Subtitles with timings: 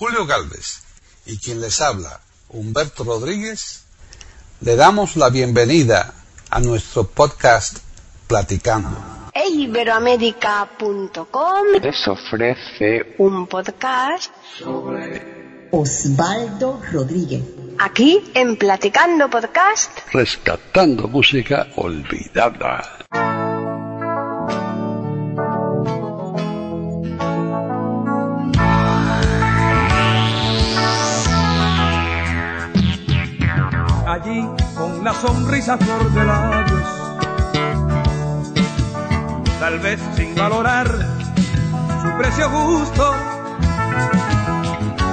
[0.00, 0.82] Julio Galvez
[1.26, 3.84] y quien les habla, Humberto Rodríguez,
[4.62, 6.14] le damos la bienvenida
[6.48, 7.80] a nuestro podcast
[8.26, 8.96] Platicando.
[9.34, 17.42] Iberoamérica.com les ofrece un podcast sobre Osvaldo Rodríguez.
[17.78, 23.04] Aquí en Platicando Podcast, rescatando música olvidada.
[34.10, 34.44] Allí
[34.76, 36.88] con la sonrisa flor de labios,
[39.60, 40.88] tal vez sin valorar
[42.02, 43.14] su precio gusto,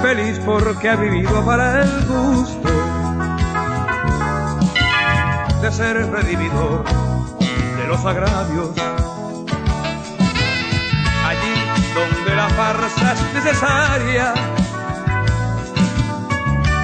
[0.02, 2.68] feliz porque ha vivido para el gusto
[5.62, 6.84] de ser redimidor
[7.76, 8.70] de los agravios.
[11.24, 11.54] Allí
[11.94, 14.34] donde la farsa es necesaria,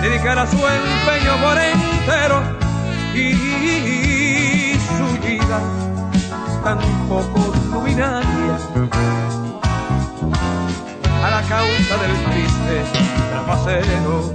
[0.00, 1.58] dedicará su empeño por
[2.05, 2.42] entero
[3.14, 5.60] y su vida
[6.62, 8.58] tan poco luminaria
[11.22, 12.84] a la causa del triste
[13.30, 14.34] trapacero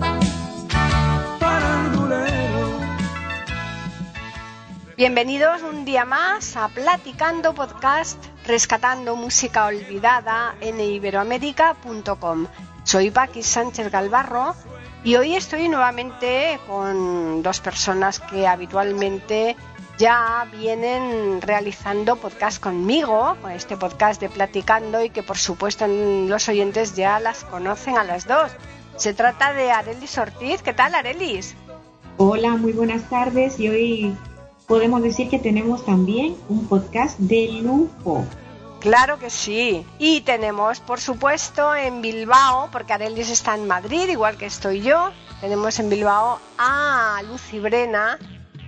[4.98, 12.48] bienvenidos un día más a Platicando Podcast, rescatando música olvidada en iberoamérica.com.
[12.84, 14.56] Soy Paqui Sánchez Galvarro
[15.04, 19.56] y hoy estoy nuevamente con dos personas que habitualmente
[19.98, 26.48] ya vienen realizando podcast conmigo, con este podcast de Platicando y que por supuesto los
[26.50, 28.52] oyentes ya las conocen a las dos.
[28.96, 30.62] Se trata de Arelis Ortiz.
[30.62, 31.56] ¿Qué tal, Arelis?
[32.18, 34.18] Hola, muy buenas tardes y hoy
[34.68, 38.26] podemos decir que tenemos también un podcast de lujo.
[38.80, 39.86] Claro que sí.
[40.00, 45.10] Y tenemos, por supuesto, en Bilbao, porque Arelis está en Madrid, igual que estoy yo,
[45.42, 48.18] tenemos en Bilbao a Lucy Brena,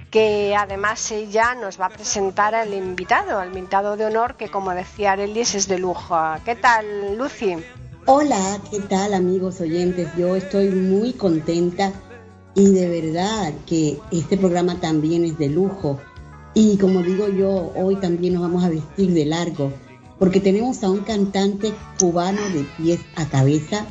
[0.10, 4.72] que además ella nos va a presentar al invitado, al invitado de honor, que como
[4.72, 6.18] decía Arelis es de lujo.
[6.44, 7.56] ¿Qué tal, Lucy?
[8.06, 10.10] Hola, ¿qué tal amigos oyentes?
[10.18, 11.94] Yo estoy muy contenta
[12.54, 16.02] y de verdad que este programa también es de lujo.
[16.54, 19.72] Y como digo yo, hoy también nos vamos a vestir de largo
[20.22, 23.88] porque tenemos a un cantante cubano de pies a cabeza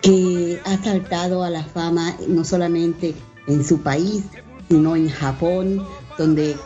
[0.00, 3.14] que ha saltado a la fama no solamente
[3.46, 4.24] en su país,
[4.70, 6.56] sino en Japón, donde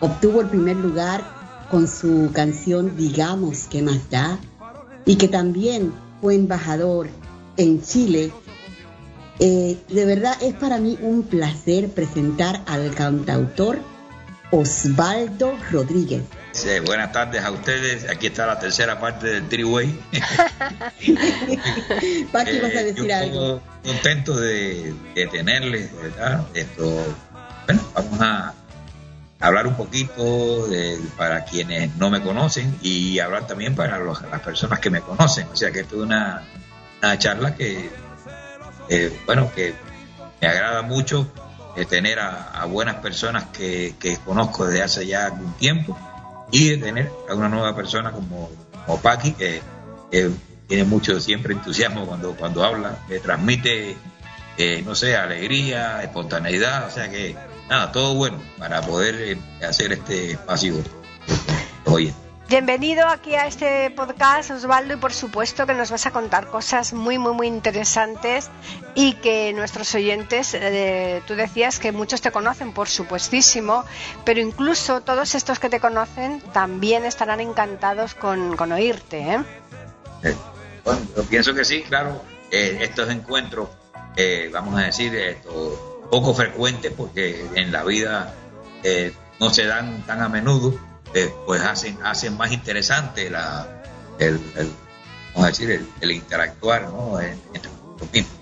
[0.00, 1.22] obtuvo el primer lugar
[1.70, 4.40] con su canción Digamos que más da,
[5.06, 7.06] y que también fue embajador
[7.56, 8.32] en Chile.
[9.38, 13.78] Eh, de verdad es para mí un placer presentar al cantautor
[14.50, 16.24] Osvaldo Rodríguez.
[16.52, 18.08] Sí, buenas tardes a ustedes.
[18.10, 19.88] Aquí está la tercera parte del Triway.
[22.32, 23.62] Paqui, vas a decir yo algo.
[23.84, 26.44] Contento de, de tenerles, ¿verdad?
[26.54, 26.84] Esto,
[27.66, 28.54] bueno, vamos a
[29.40, 34.40] hablar un poquito de, para quienes no me conocen y hablar también para los- las
[34.40, 35.46] personas que me conocen.
[35.52, 36.42] O sea que esto es una,
[37.02, 37.88] una charla que,
[38.88, 39.72] eh, bueno, que
[40.42, 41.32] me agrada mucho
[41.76, 45.96] de tener a, a buenas personas que, que conozco desde hace ya algún tiempo
[46.50, 48.50] y de tener a una nueva persona como,
[48.86, 49.62] como Paqui, que,
[50.66, 53.96] tiene mucho siempre entusiasmo cuando, cuando habla, que transmite,
[54.56, 57.34] eh, no sé, alegría, espontaneidad, o sea que
[57.68, 60.74] nada, todo bueno para poder eh, hacer este espacio.
[61.86, 62.14] Oye,
[62.50, 66.92] Bienvenido aquí a este podcast, Osvaldo, y por supuesto que nos vas a contar cosas
[66.92, 68.50] muy, muy, muy interesantes
[68.96, 73.84] y que nuestros oyentes, eh, tú decías que muchos te conocen, por supuestísimo,
[74.24, 79.20] pero incluso todos estos que te conocen también estarán encantados con, con oírte.
[79.20, 79.44] ¿eh?
[80.24, 80.34] Eh,
[80.84, 82.20] bueno, yo pienso que sí, claro.
[82.50, 83.68] Eh, estos encuentros,
[84.16, 88.34] eh, vamos a decir, esto, poco frecuentes porque en la vida
[89.38, 93.66] no se dan tan a menudo, eh, pues hacen, hacen más interesante la,
[94.18, 94.72] el, el-
[95.34, 97.20] vamos a decir, el, el interactuar ¿no?
[97.20, 98.32] En- entre nosotros mismos.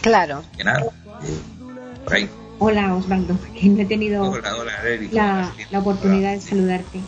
[0.00, 0.42] Claro.
[0.56, 1.38] Que nada, eh,
[2.04, 2.30] por ahí.
[2.58, 5.14] Hola Osvaldo, que no he tenido Hola, hola, Erika.
[5.16, 7.00] la, la oportunidad de saludarte.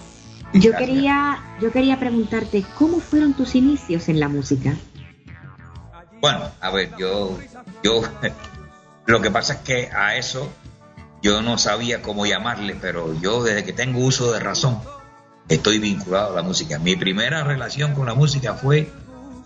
[0.53, 4.75] Yo quería, yo quería preguntarte, ¿cómo fueron tus inicios en la música?
[6.21, 7.39] Bueno, a ver, yo,
[7.83, 8.03] yo,
[9.07, 10.49] lo que pasa es que a eso
[11.23, 14.81] yo no sabía cómo llamarle, pero yo desde que tengo uso de razón
[15.49, 16.79] estoy vinculado a la música.
[16.79, 18.91] Mi primera relación con la música fue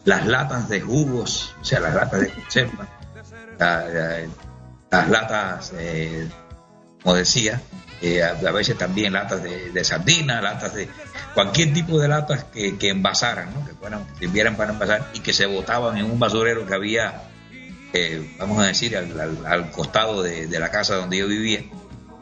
[0.05, 2.89] las latas de jugos, o sea, las latas de conserva,
[3.59, 4.27] la- la-
[4.91, 6.29] las latas, eh,
[7.03, 7.61] como decía,
[8.01, 10.89] eh, a, veces también latas de, de sardina, latas de
[11.35, 13.67] cualquier tipo de latas que, que envasaran, ¿no?
[13.67, 17.29] que fueran, que sirvieran para envasar y que se botaban en un basurero que había
[17.93, 21.65] eh, vamos a decir, al, costado de, la casa donde yo vivía.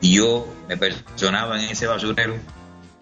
[0.01, 2.37] Y yo me personaba en ese basurero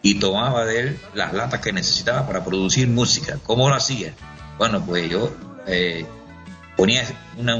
[0.05, 3.39] y tomaba de él las latas que necesitaba para producir música.
[3.43, 4.13] ¿Cómo lo hacía?
[4.59, 5.35] Bueno, pues yo
[5.67, 6.05] eh,
[6.77, 7.03] ponía
[7.39, 7.57] una,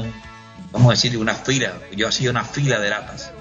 [0.71, 3.31] vamos a decir, una fila, yo hacía una fila de latas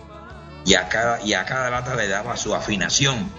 [0.64, 3.30] y a cada, y a cada lata le daba su afinación,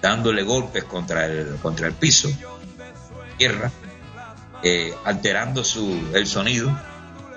[0.00, 2.30] dándole golpes contra el, contra el piso,
[3.38, 3.72] tierra,
[4.62, 6.80] eh, alterando su, el sonido.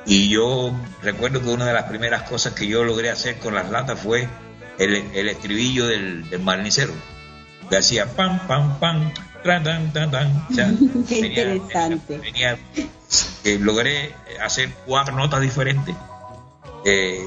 [0.06, 0.72] Y yo
[1.02, 4.30] recuerdo que una de las primeras cosas que yo logré hacer con las latas fue
[4.78, 6.94] el, el estribillo del, del marnicero,
[7.70, 9.12] que hacía pam, pam, pam,
[9.44, 11.06] tan, tan, tan, tan.
[11.08, 12.22] Qué interesante.
[13.44, 14.14] Eh, logré
[14.44, 15.96] hacer cuatro notas diferentes.
[16.86, 17.20] Eh,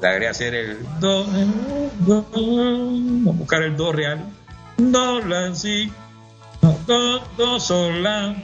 [0.00, 1.24] logré hacer el do,
[2.00, 4.20] do, vamos a buscar el do real,
[4.76, 5.90] do, la, si,
[6.86, 8.36] do, do, sol, la,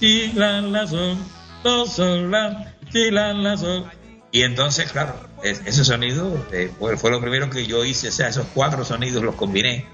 [0.00, 1.16] si, la, la, sol,
[1.62, 3.90] do, sol, la, si, la, la, sol.
[4.30, 8.46] Y entonces, claro, ese sonido eh, fue, lo primero que yo hice, o sea, esos
[8.54, 9.86] cuatro sonidos los combiné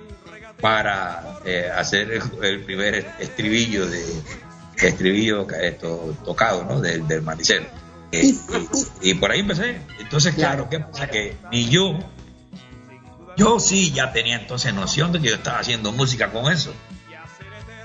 [0.60, 4.04] para eh, hacer el, primer estribillo de
[4.76, 6.80] estribillo esto, tocado, ¿no?
[6.80, 7.66] Del, del manicero.
[8.12, 8.34] Eh,
[9.02, 9.82] y, por ahí empecé.
[9.98, 11.06] Entonces, claro, ¿qué pasa?
[11.08, 11.98] Que ni yo,
[13.36, 16.72] yo sí ya tenía entonces noción de que yo estaba haciendo música con eso.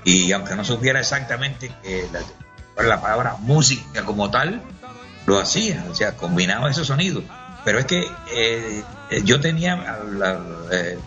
[0.04, 4.62] Y aunque no supiera exactamente que la, la palabra música como tal,
[5.26, 7.24] lo hacía, o sea, combinaba esos sonidos.
[7.64, 8.84] Pero es que eh,
[9.24, 9.98] yo tenía,
[10.72, 10.98] eh,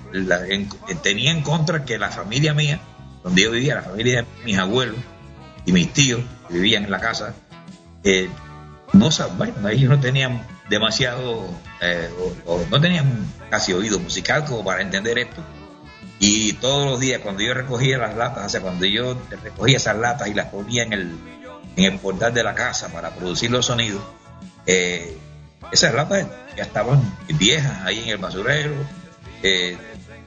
[1.02, 2.80] tenía en contra que la familia mía,
[3.24, 4.98] donde yo vivía, la familia de mis abuelos
[5.66, 7.36] y mis tíos que vivían en la casa,
[8.04, 8.30] eh,
[8.94, 11.46] no bueno, ellos no tenían demasiado,
[11.82, 12.10] eh,
[12.46, 15.44] o, no tenían casi oído musical como para entender esto.
[16.20, 19.98] Y todos los días, cuando yo recogía las latas, o sea, cuando yo recogía esas
[19.98, 21.18] latas y las ponía en el,
[21.76, 24.02] en el portal de la casa para producir los sonidos,
[24.66, 25.18] eh,
[25.72, 28.74] esas latas ya estaban viejas ahí en el basurero,
[29.44, 29.78] eh,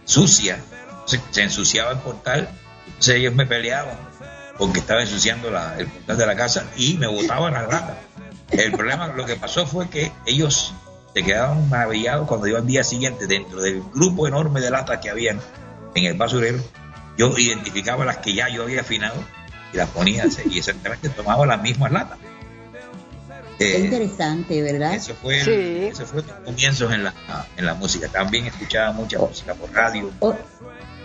[0.05, 0.58] sucias,
[1.06, 2.49] se, se, ensuciaba el portal,
[2.87, 3.96] entonces ellos me peleaban
[4.58, 5.49] porque estaba ensuciando
[5.79, 7.96] el portal de la casa y me botaban las latas.
[8.50, 10.75] El problema, lo que pasó fue que ellos
[11.14, 15.11] se quedaban maravillados cuando yo al día siguiente, dentro del grupo enorme de latas que
[15.11, 15.40] habían
[15.94, 16.58] en el basurero,
[17.17, 19.17] yo identificaba las que ya yo había afinado
[19.73, 22.19] y las ponía y exactamente tomaba las mismas latas.
[23.58, 24.94] Qué eh, interesante, ¿verdad?
[24.94, 27.14] Eso fue, eso fue comienzos en la,
[27.56, 28.08] en la música.
[28.08, 29.28] También escuchaba mucha oh.
[29.28, 30.10] música por radio.
[30.20, 30.34] Oh,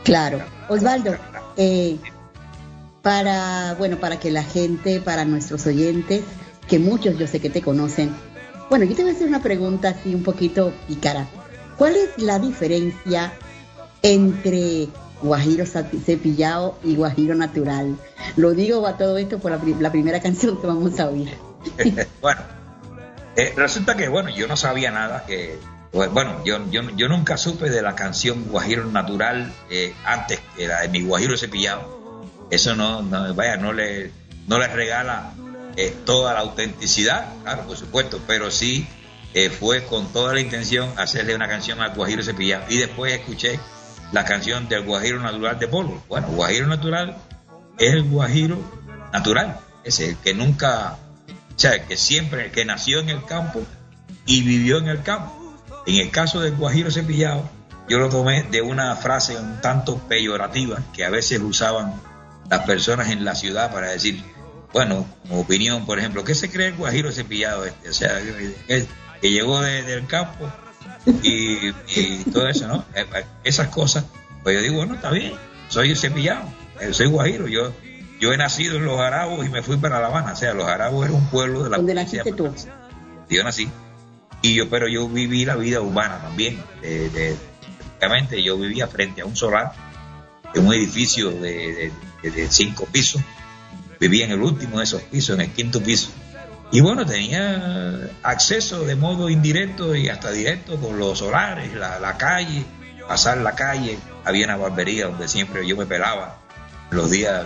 [0.04, 0.42] claro.
[0.70, 1.16] Osvaldo,
[1.58, 1.98] eh,
[3.02, 6.24] para, bueno, para que la gente, para nuestros oyentes,
[6.68, 8.14] que muchos yo sé que te conocen.
[8.70, 11.28] Bueno, yo te voy a hacer una pregunta así un poquito pícara.
[11.78, 13.32] ¿Cuál es la diferencia
[14.02, 14.90] entre
[15.22, 17.96] guajiro cepillado y guajiro natural?
[18.36, 21.30] Lo digo a todo esto por la, primera canción que vamos a oír.
[22.22, 22.42] bueno,
[23.36, 25.60] eh, resulta que, bueno, yo no sabía nada que...
[25.92, 30.82] Pues, bueno, yo, yo, nunca supe de la canción Guajiro Natural eh, antes que la
[30.82, 32.26] de mi Guajiro Cepillado.
[32.52, 34.12] Eso no, no vaya, no le,
[34.48, 35.32] no le regala
[35.76, 38.88] eh, toda la autenticidad, claro, por supuesto, pero sí
[39.60, 42.66] fue con toda la intención hacerle una canción al Guajiro Cepillado.
[42.70, 43.60] Y después escuché
[44.12, 46.04] la canción del Guajiro Natural de Polvo.
[46.10, 47.16] Bueno, Guajiro Natural
[47.78, 48.58] es el Guajiro
[49.14, 50.98] natural, es el que nunca,
[51.58, 53.66] o sea, que siempre, que nació en el campo
[54.28, 55.56] y vivió en el campo.
[55.88, 57.50] En el caso del Guajiro Cepillado,
[57.90, 62.00] yo lo tomé de una frase un tanto peyorativa que a veces usaban
[62.48, 64.24] las personas en la ciudad para decir,
[64.72, 67.90] bueno, como opinión, por ejemplo, ¿qué se cree el Guajiro cepillado este?
[67.90, 68.20] O sea,
[68.68, 68.86] que,
[69.32, 70.52] llegó del campo
[71.24, 71.72] y,
[72.32, 72.86] todo eso, ¿no?
[72.94, 74.06] Eh, eh, esas cosas,
[74.44, 75.34] pues yo digo, bueno, está bien,
[75.70, 76.44] soy cepillado,
[76.80, 77.74] eh, soy Guajiro, yo
[78.20, 80.68] yo he nacido en Los Arabos y me fui para La Habana, o sea, Los
[80.68, 82.54] Arabos era un pueblo de la ¿Dónde naciste tú?
[83.30, 83.70] Yo nací.
[84.42, 86.62] Y yo, pero yo viví la vida urbana también.
[86.82, 87.36] De,
[88.44, 89.74] yo vivía frente a un solar,
[90.54, 91.92] en un edificio de
[92.50, 93.22] cinco pisos,
[94.00, 96.10] vivía en el último de esos pisos, en el quinto piso.
[96.72, 102.66] Y bueno, tenía acceso de modo indirecto y hasta directo con los solares, la, calle,
[103.08, 103.98] pasar la calle.
[104.26, 106.40] Había una barbería donde siempre yo me pelaba
[106.92, 107.46] los días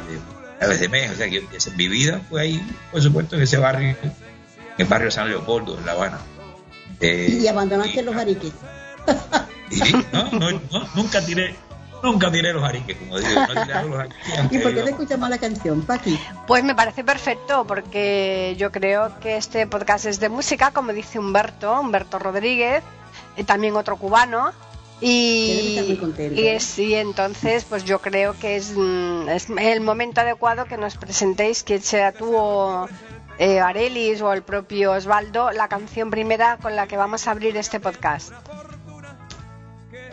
[0.70, 1.12] de mes.
[1.12, 1.44] O sea, que
[1.76, 4.14] mi vida fue ahí, por supuesto, en ese barrio, en
[4.78, 6.20] el barrio San Leopoldo, en La Habana.
[7.00, 8.54] Eh, y abandonaste los ariques.
[10.14, 10.62] no, no,
[10.96, 11.56] nunca tiré
[12.04, 13.30] Nunca tiré los ariques, como digo.
[13.34, 16.20] No los ariques, ¿Y por qué te escuchamos la canción, Paqui?
[16.48, 21.20] Pues me parece perfecto, porque yo creo que este podcast es de música, como dice
[21.20, 22.84] Humberto, Humberto Rodríguez,
[23.38, 24.52] y también otro cubano.
[25.02, 26.00] Y,
[26.36, 30.78] y, es, y, entonces, pues yo creo que es, mm, es, el momento adecuado que
[30.78, 32.88] nos presentéis, que sea tú o
[33.40, 37.58] eh, Arelis o el propio Osvaldo la canción primera con la que vamos a abrir
[37.58, 38.32] este podcast.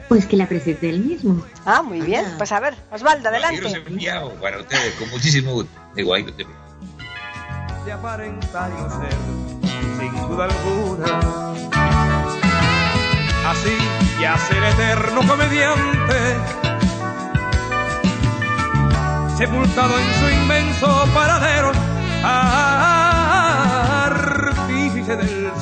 [0.08, 1.44] Pues que la presente él mismo.
[1.66, 2.24] Ah, muy bien.
[2.38, 3.82] Pues a ver, Osvaldo, adelante.
[4.40, 5.70] Para ustedes, con muchísimo gusto.
[5.94, 6.04] De
[7.88, 9.68] de aparentar inocente,
[9.98, 11.54] sin duda alguna.
[13.50, 16.36] Así ya ser eterno comediante,
[19.36, 21.72] sepultado en su inmenso paradero,
[24.66, 25.52] artífice del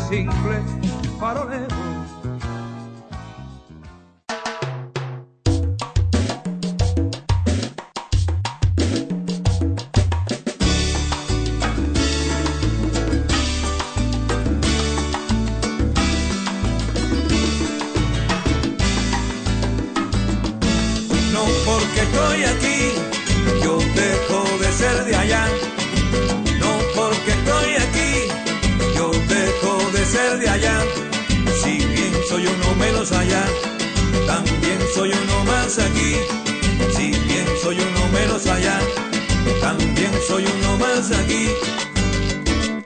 [22.37, 22.93] estoy aquí,
[23.63, 25.47] yo dejo de ser de allá.
[26.59, 28.29] No porque estoy aquí,
[28.95, 30.83] yo dejo de ser de allá.
[31.63, 33.45] Si bien soy uno menos allá,
[34.27, 36.17] también soy uno más aquí.
[36.97, 38.79] Si bien soy uno menos allá,
[39.61, 41.49] también soy uno más aquí.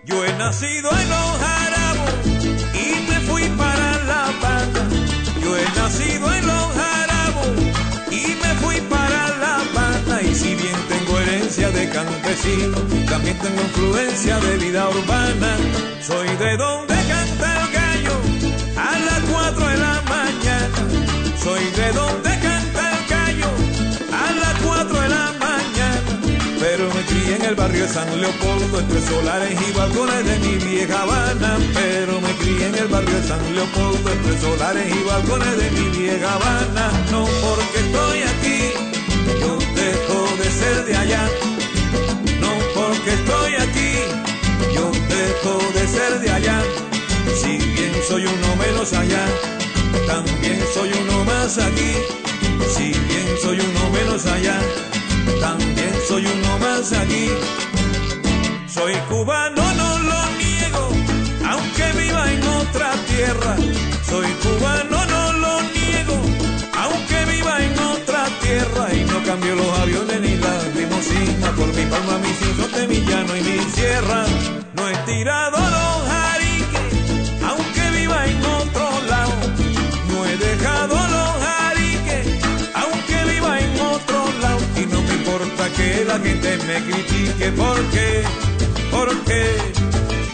[0.05, 1.41] Yo he nacido en los
[13.07, 15.57] también tengo influencia de vida urbana.
[16.01, 18.17] Soy de donde canta el gallo
[18.77, 20.81] a las 4 de la mañana.
[21.43, 23.51] Soy de donde canta el gallo
[24.13, 26.01] a las 4 de la mañana.
[26.59, 30.55] Pero me crié en el barrio de San Leopoldo, entre solares y balcones de mi
[30.65, 31.59] vieja Habana.
[31.75, 35.99] Pero me crié en el barrio de San Leopoldo, entre solares y balcones de mi
[35.99, 36.91] vieja Habana.
[37.11, 38.61] No porque estoy aquí,
[39.41, 41.50] yo dejo de ser de allá.
[45.43, 46.63] De ser de allá.
[47.35, 49.25] Si bien soy uno menos allá,
[50.07, 51.93] también soy uno más aquí.
[52.69, 54.61] Si bien soy uno menos allá,
[55.41, 57.31] también soy uno más aquí.
[58.69, 60.89] Soy cubano, no lo niego,
[61.49, 63.57] aunque viva en otra tierra.
[64.07, 66.21] Soy cubano, no lo niego,
[66.77, 68.93] aunque viva en otra tierra.
[68.93, 70.20] Y no cambio los aviones
[71.53, 74.25] por mi palma, hijos de mi llano y mi sierra.
[74.75, 76.93] No he tirado los jariques,
[77.49, 79.33] aunque viva en otro lado.
[80.09, 82.27] No he dejado los jariques,
[82.75, 84.61] aunque viva en otro lado.
[84.77, 88.23] Y no me importa que la gente me critique, porque,
[88.91, 89.57] porque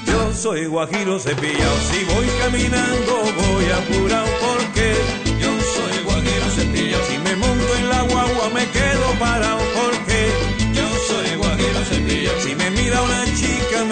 [0.07, 1.77] yo soy guajiro cepillado.
[1.91, 4.95] Si voy caminando, voy apurado, porque
[5.41, 7.05] yo soy guajiro cepillado.
[7.09, 9.66] Si me monto en la guagua, me quedo parado,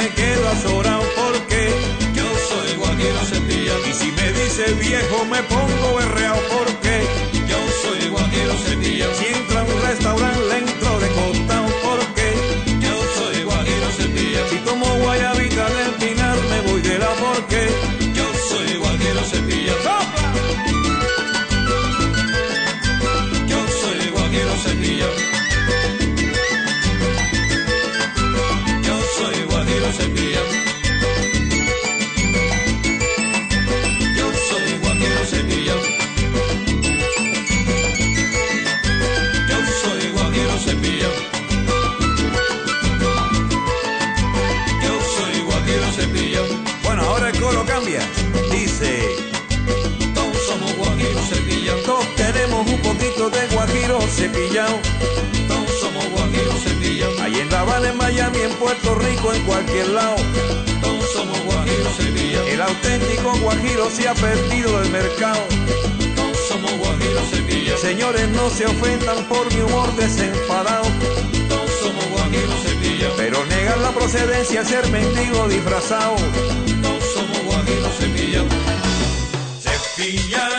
[0.05, 1.71] me quedo azorado, porque
[2.15, 3.87] yo soy guajiro cepillado.
[3.89, 6.95] Y si me dice viejo, me pongo berreado, porque
[7.49, 9.15] yo soy guajiro cepillado.
[9.15, 9.54] Si
[59.47, 60.17] cualquier lado.
[60.81, 62.49] Todos somos guajiros cepillados.
[62.49, 65.41] El auténtico guajiro se ha perdido del mercado.
[66.17, 67.81] Todos somos guajiros cepillados.
[67.81, 70.87] Señores, no se ofendan por mi humor desenfadado.
[71.49, 73.15] Todos somos guajiros cepillados.
[73.17, 76.17] Pero negar la procedencia es ser mendigo disfrazado.
[76.83, 78.53] Todos somos guajiros cepillados.
[79.61, 80.54] Cepillado,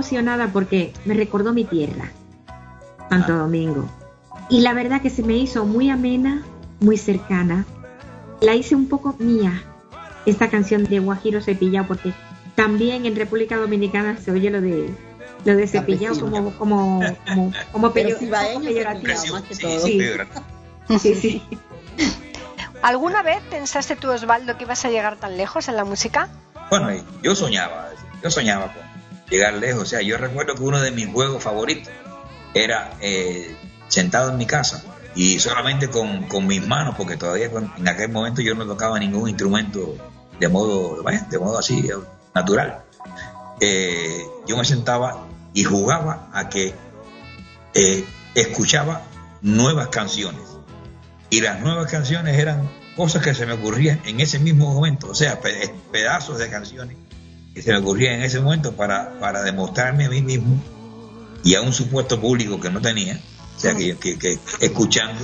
[0.00, 2.10] emocionada porque me recordó mi tierra,
[3.10, 3.86] Santo Domingo.
[4.48, 6.42] Y la verdad que se me hizo muy amena,
[6.80, 7.66] muy cercana.
[8.40, 9.62] La hice un poco mía,
[10.24, 12.14] esta canción de Guajiro Cepillado, porque
[12.54, 14.88] también en República Dominicana se oye lo de
[15.44, 18.32] lo de cepillado como como como como peyorativo.
[18.32, 20.98] más que todo.
[20.98, 21.42] Sí, sí.
[22.82, 26.30] ¿Alguna vez pensaste tú, Osvaldo, que ibas a llegar tan lejos en la música?
[26.70, 26.88] Bueno,
[27.22, 27.90] yo soñaba,
[28.22, 28.89] yo soñaba con
[29.30, 29.82] llegar lejos.
[29.82, 31.92] O sea, yo recuerdo que uno de mis juegos favoritos
[32.54, 33.54] era eh,
[33.88, 34.82] sentado en mi casa
[35.14, 39.28] y solamente con, con mis manos, porque todavía en aquel momento yo no tocaba ningún
[39.28, 39.96] instrumento
[40.38, 41.94] de modo, de modo así eh,
[42.34, 42.82] natural.
[43.60, 46.74] Eh, yo me sentaba y jugaba a que
[48.34, 49.02] escuchaba
[49.42, 50.42] nuevas canciones
[51.28, 55.14] y las nuevas canciones eran cosas que se me ocurrían en ese mismo momento, o
[55.14, 56.96] sea, pe- pedazos de canciones
[57.54, 60.60] que se me ocurrían en ese momento para, para demostrarme a mí mismo
[61.42, 63.18] y a un supuesto público que no tenía,
[63.56, 65.20] o sea, que, que- que escuchando,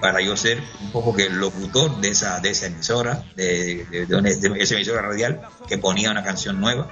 [0.00, 4.62] para yo ser un poco que el locutor de esa, de esa emisora, de, de-
[4.62, 6.88] esa emisora radial que ponía una canción nueva,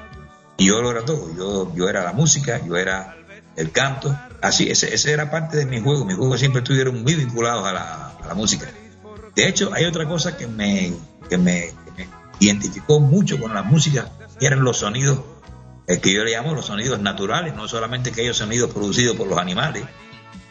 [0.56, 3.16] y yo lo era todo, yo, yo era la música, yo era
[3.56, 7.14] el canto, así, ese, ese era parte de mi juego, mis juegos siempre estuvieron muy
[7.14, 8.66] vinculados a la, a la música.
[9.34, 10.92] De hecho, hay otra cosa que me,
[11.28, 11.70] que me,
[12.38, 14.10] identificó mucho con la música,
[14.46, 15.20] eran los sonidos,
[15.86, 19.84] que yo le llamo los sonidos naturales, no solamente aquellos sonidos producidos por los animales,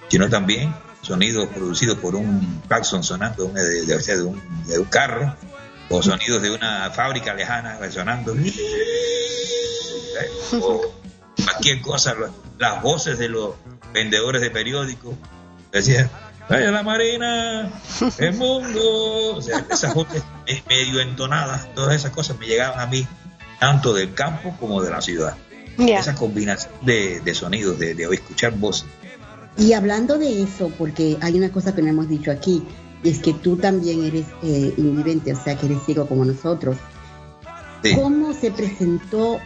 [0.10, 5.36] sino también sonidos producidos por un claxon sonando de, de- de un, de un carro,
[5.90, 8.34] o sonidos de una fábrica lejana sonando,
[10.62, 10.82] o
[11.44, 12.16] cualquier cosa,
[12.58, 13.56] las voces de los
[13.94, 15.16] vendedores de periódicos,
[15.72, 16.10] decían,
[16.50, 17.72] ¡Vaya la Marina!
[18.18, 19.36] ¡El mundo!
[19.38, 23.08] O sea, esas voces me- medio entonadas, todas esas cosas me llegaban a mí,
[23.62, 25.38] tanto del campo como de la ciudad.
[25.78, 26.00] Ya.
[26.00, 28.88] Esa combinación de, de sonidos, de, de escuchar voces.
[29.56, 32.64] Y hablando de eso, porque hay una cosa que no hemos dicho aquí,
[33.04, 36.76] y es que tú también eres eh, invidente, o sea, que eres ciego como nosotros.
[37.84, 37.94] Sí.
[37.96, 39.40] ¿Cómo se presentó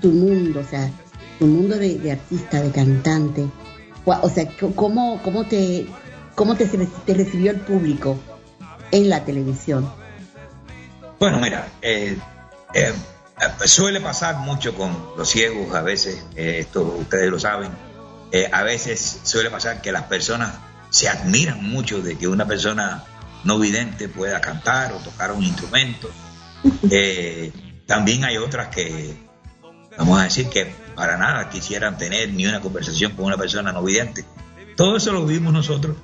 [0.00, 0.90] tu mundo, o sea,
[1.38, 3.46] tu mundo de, de artista, de cantante?
[4.04, 5.86] O, sea, ¿cómo, cómo, te,
[6.34, 8.18] cómo te, te recibió el público
[8.90, 9.88] en la televisión?
[11.20, 12.16] Bueno, mira, eh,
[12.74, 12.92] eh,
[13.64, 17.70] suele pasar mucho con los ciegos, a veces, eh, esto ustedes lo saben,
[18.32, 20.52] eh, a veces suele pasar que las personas
[20.90, 23.04] se admiran mucho de que una persona
[23.44, 26.10] no vidente pueda cantar o tocar un instrumento.
[26.90, 27.50] Eh,
[27.86, 29.16] también hay otras que,
[29.96, 33.82] vamos a decir, que para nada quisieran tener ni una conversación con una persona no
[33.82, 34.26] vidente.
[34.76, 35.96] Todo eso lo vivimos nosotros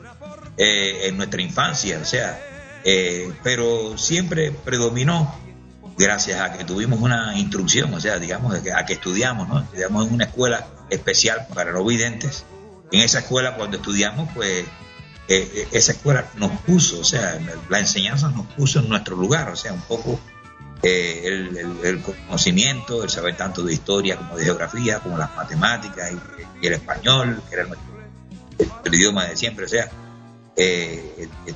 [0.56, 2.40] eh, en nuestra infancia, o sea,
[2.84, 5.38] eh, pero siempre predominó
[5.98, 9.60] gracias a que tuvimos una instrucción, o sea, digamos, a que, estudiamos, ¿no?
[9.60, 12.44] Estudiamos en una escuela especial para no videntes.
[12.92, 14.66] En esa escuela, cuando estudiamos, pues eh,
[15.28, 19.56] eh, esa escuela nos puso, o sea, la enseñanza nos puso en nuestro lugar, o
[19.56, 20.20] sea, un poco
[20.82, 21.22] eh,
[21.82, 26.72] el, conocimiento, el saber tanto de historia como de geografía, como las matemáticas y, el
[26.74, 27.86] español, que era nuestro,
[28.84, 29.90] el idioma de siempre, o sea,
[30.56, 31.54] eh, eh,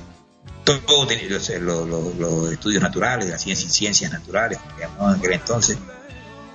[0.63, 5.19] todo tenía- o sea, lo- lo- los estudios naturales, las ciencias, ciencias naturales, llamaban en
[5.19, 5.77] aquel entonces,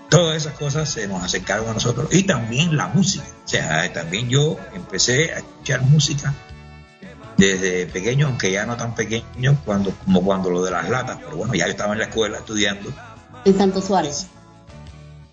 [0.08, 4.28] todas esas cosas se nos acercaron a nosotros y también la música, o sea, también
[4.28, 6.32] yo empecé a escuchar música
[7.36, 11.36] desde pequeño, aunque ya no tan pequeño cuando, como cuando lo de las latas, pero
[11.36, 12.90] bueno, ya yo estaba en la escuela estudiando
[13.44, 14.28] En Santo Suárez.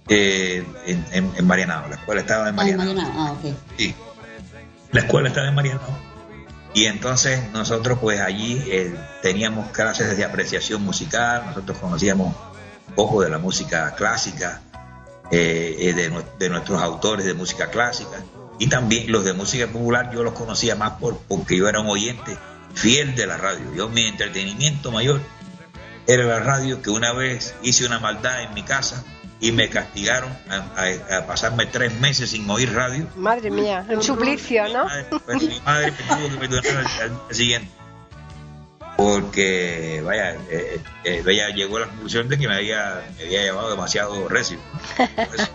[0.09, 2.95] eh, en, en, en Marianao, la escuela estaba en Ah, en Marianao.
[3.05, 3.13] Mariana.
[3.29, 3.55] Ah, ok.
[3.77, 3.95] Sí.
[4.91, 6.12] La escuela estaba en Marianao.
[6.73, 12.36] Y entonces nosotros pues allí eh, teníamos clases de apreciación musical, nosotros conocíamos
[12.95, 14.62] poco de la música clásica,
[15.31, 18.23] eh, eh, de, de nuestros autores de música clásica,
[18.59, 21.88] y también los de música popular yo los conocía más por, porque yo era un
[21.88, 22.38] oyente
[22.73, 23.73] fiel de la radio.
[23.75, 25.21] Yo mi entretenimiento mayor
[26.07, 29.03] era la radio, que una vez hice una maldad en mi casa
[29.43, 33.06] y me castigaron a, a- a pasarme tres meses sin oír radio.
[33.15, 34.86] Madre mía, un suplicio, ¿no?
[34.86, 37.69] Mi madre, pues, mi madre me tuvo que perdonar al, al día siguiente.
[38.95, 43.41] Porque, vaya, eh, eh, ella llegó a la conclusión de que me había, me había
[43.41, 44.58] llevado demasiado recio.
[45.34, 45.49] eso.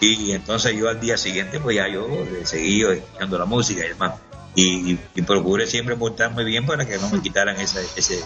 [0.00, 3.88] Y entonces yo al día siguiente, pues ya yo eh, seguí escuchando la música y
[3.88, 4.14] demás.
[4.54, 8.20] Y, y, y procuré siempre portarme bien para que no me quitaran ese, ese,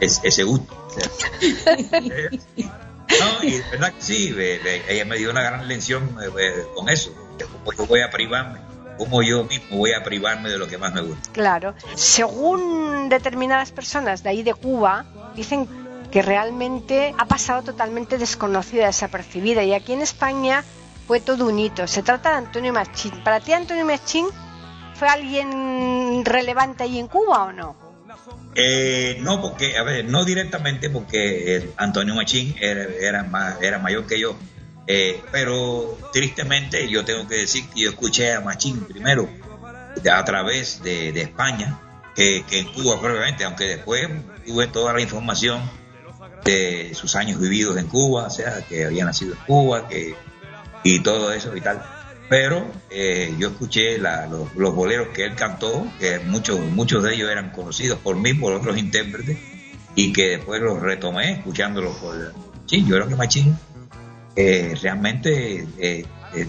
[0.00, 0.74] ese, ese gusto.
[0.86, 2.38] O sea, eh,
[3.20, 4.34] no, y es verdad que sí,
[4.88, 7.10] ella me dio una gran lección eh, eh, con eso.
[7.38, 8.60] de Cómo yo voy a privarme,
[8.96, 11.30] cómo yo mismo voy a privarme de lo que más me gusta.
[11.32, 11.74] Claro.
[11.94, 15.04] Según determinadas personas de ahí de Cuba,
[15.34, 15.68] dicen
[16.10, 19.62] que realmente ha pasado totalmente desconocida, desapercibida.
[19.62, 20.64] Y aquí en España
[21.06, 21.86] fue todo un hito.
[21.86, 23.12] Se trata de Antonio Machín.
[23.22, 24.26] ¿Para ti Antonio Machín
[24.94, 27.87] fue alguien relevante ahí en Cuba o no?
[28.60, 34.04] Eh, no, porque, a ver, no directamente porque Antonio Machín era, era, más, era mayor
[34.04, 34.36] que yo.
[34.88, 39.28] Eh, pero tristemente yo tengo que decir que yo escuché a Machín primero
[40.10, 41.78] a través de, de España
[42.16, 44.08] que, que en Cuba previamente, aunque después
[44.44, 45.62] tuve toda la información
[46.44, 50.16] de sus años vividos en Cuba, o sea, que había nacido en Cuba, que
[50.82, 51.80] y todo eso y tal.
[52.28, 57.30] Pero eh, yo escuché la- los, boleros que él cantó, que muchos, muchos de ellos
[57.30, 59.38] eran conocidos por mí, por otros intérpretes,
[59.94, 62.14] y que después los retomé escuchándolos por
[62.60, 62.86] Machín.
[62.86, 63.56] Yo creo que Machín
[64.36, 66.48] eh, realmente eh, eh,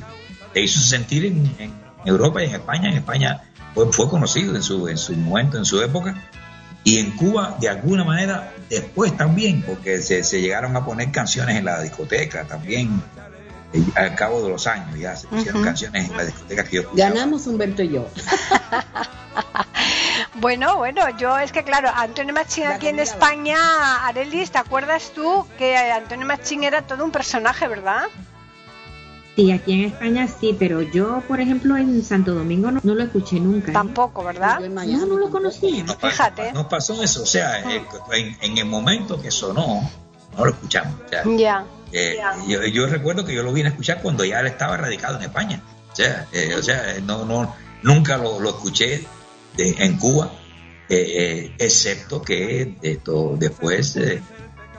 [0.54, 1.74] te hizo sentir en, en
[2.06, 2.90] Europa y en España.
[2.90, 3.42] En España
[3.74, 6.14] fue, fue conocido en su, en su momento, en su época,
[6.84, 11.56] y en Cuba de alguna manera después también, porque se, se llegaron a poner canciones
[11.56, 13.02] en la discoteca también
[13.96, 17.10] al cabo de los años ya se pusieron canciones en la discoteca que yo escuchaba.
[17.14, 18.08] Ganamos Humberto y yo.
[20.36, 23.58] Bueno, bueno, yo es que claro, Antonio Machín aquí en España,
[24.08, 28.04] Arelis, ¿te acuerdas tú que Antonio Machín era todo un personaje, verdad?
[29.36, 33.04] Sí, aquí en España sí, pero yo, por ejemplo, en Santo Domingo no, no lo
[33.04, 33.72] escuché nunca.
[33.72, 33.74] ¿eh?
[33.74, 34.60] Tampoco, ¿verdad?
[34.60, 35.86] Yo en Miami No, no lo conocía.
[35.86, 36.54] Pa- Fíjate.
[36.54, 39.90] Nos pasó eso, o sea, eh, en, en el momento que sonó,
[40.38, 40.94] no lo escuchamos.
[41.06, 41.66] o sea, Ya.
[41.92, 45.18] Eh, yo, yo recuerdo que yo lo vine a escuchar cuando ya él estaba radicado
[45.18, 45.62] en España.
[45.92, 49.04] O sea, eh, o sea no, no, nunca lo, lo escuché
[49.58, 50.32] de- en Cuba,
[50.88, 54.22] eh, eh, excepto que esto, después eh,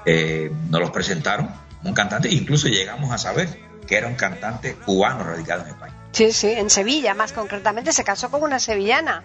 [0.06, 1.50] eh, nos los presentaron
[1.82, 3.48] un cantante, incluso llegamos a saber
[3.86, 5.94] que era un cantante cubano radicado en España.
[6.12, 9.22] Sí, sí, en Sevilla, más concretamente, se casó con una sevillana.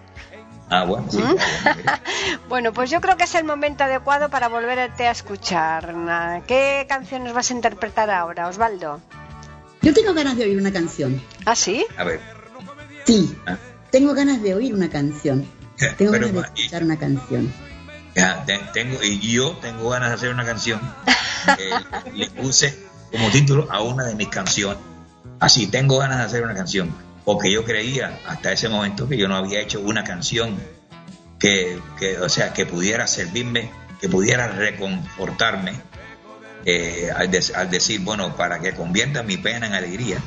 [0.70, 1.18] Ah, bueno, sí.
[1.18, 1.36] ¿Mm?
[2.48, 5.94] Bueno, pues yo creo que es el momento adecuado para volverte a escuchar.
[6.46, 9.00] ¿Qué canciones vas a interpretar ahora, Osvaldo?
[9.82, 11.22] Yo tengo ganas de oír una canción.
[11.44, 11.84] ¿Ah, sí?
[11.96, 12.20] A ver,
[13.04, 13.56] Sí, Ah.
[13.92, 15.46] tengo ganas de oír una canción.
[15.96, 17.52] Tengo pero, ganas de escuchar una canción.
[18.16, 20.80] Ya, te- tengo, y yo tengo ganas de hacer una canción.
[21.58, 21.70] Eh,
[22.14, 22.76] le puse
[23.12, 24.78] como título a una de mis canciones.
[25.38, 26.92] Así, tengo ganas de hacer una canción.
[27.26, 30.56] Porque yo creía hasta ese momento que yo no había hecho una canción
[31.38, 35.72] que, que, o sea, que pudiera servirme, que pudiera reconfortarme
[36.64, 37.30] eh, al,
[37.70, 40.18] decir, bueno, para que convierta mi pena en alegría,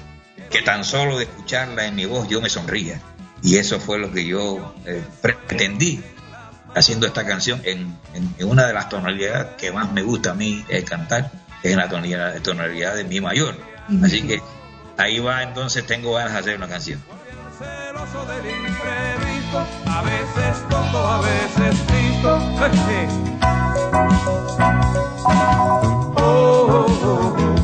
[0.51, 3.01] que tan solo de escucharla en mi voz yo me sonría.
[3.41, 6.01] Y eso fue lo que yo eh, pretendí
[6.75, 10.33] haciendo esta canción en, en- en una de las tonalidades que más me gusta a
[10.35, 11.31] mí eh, cantar,
[11.61, 13.55] que es en la tonalidad, tonalidad de mi mayor.
[14.03, 14.41] Así que
[14.99, 17.01] ahí va, entonces tengo ganas de hacer una canción.
[17.57, 22.37] celoso del imprevisto, a veces tonto, a veces listo.
[26.15, 27.55] Oh, oh, oh, oh.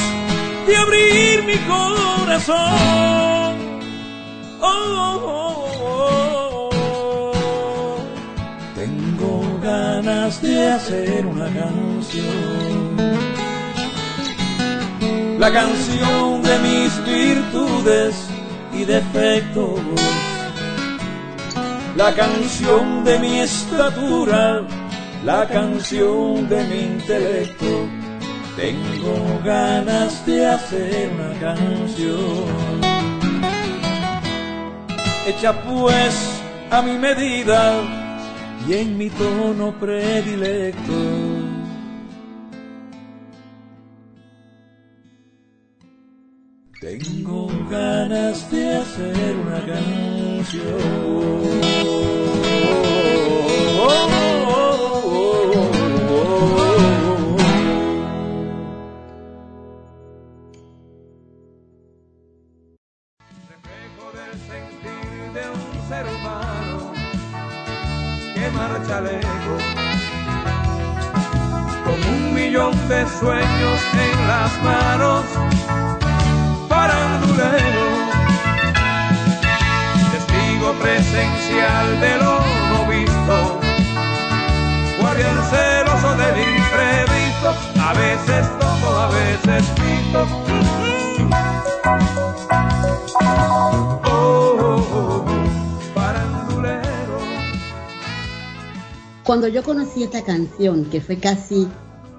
[0.66, 3.54] de abrir mi corazón.
[4.60, 5.59] Oh, oh, oh,
[9.80, 12.96] ganas de hacer una canción.
[15.38, 18.14] La canción de mis virtudes
[18.78, 19.80] y defectos.
[21.96, 24.62] La canción de mi estatura,
[25.24, 27.72] la canción de mi intelecto.
[28.56, 32.44] Tengo ganas de hacer una canción.
[35.26, 36.14] Hecha pues
[36.70, 37.99] a mi medida
[38.68, 40.92] y en mi tono predilecto.
[46.80, 51.20] Tengo ganas de hacer una reflejo
[68.78, 69.62] lejos
[71.84, 75.24] con un millón de sueños en las manos
[76.68, 77.86] farandulero
[80.12, 82.38] testigo presencial de lo
[82.70, 83.60] no visto
[85.00, 90.26] guardián celoso del imprevisto a veces tomo, a veces pito
[94.12, 95.39] Oh, oh, oh,
[99.30, 101.68] Cuando yo conocí esta canción, que fue casi,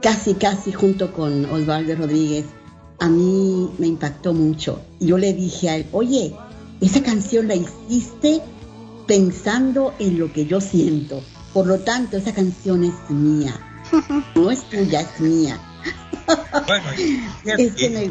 [0.02, 2.46] casi, casi junto con Osvaldo Rodríguez,
[3.00, 4.82] a mí me impactó mucho.
[5.02, 6.34] Yo le dije a él, oye,
[6.80, 8.40] esa canción la hiciste
[9.08, 11.22] pensando en lo que yo siento.
[11.54, 13.60] Por lo tanto, esa canción es mía.
[14.34, 15.60] No es tuya, es mía.
[16.66, 17.20] Bueno, y,
[17.62, 18.08] Es que me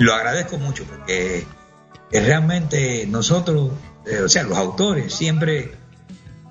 [0.00, 1.46] lo agradezco mucho porque
[2.10, 3.70] eh, realmente nosotros,
[4.04, 5.72] eh, o sea, los autores, siempre,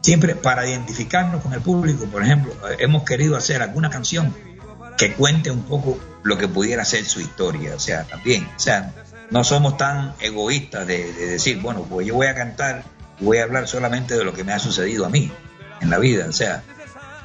[0.04, 4.36] siempre para identificarnos con el público, por ejemplo, eh, hemos querido hacer alguna canción
[4.98, 8.94] que cuente un poco lo que pudiera ser su historia, o sea, también, o sea,
[9.32, 12.84] no somos tan egoístas de, de decir, bueno, pues yo voy a cantar,
[13.20, 15.32] voy a hablar solamente de lo que me ha sucedido a mí
[15.82, 16.64] en la vida, o sea,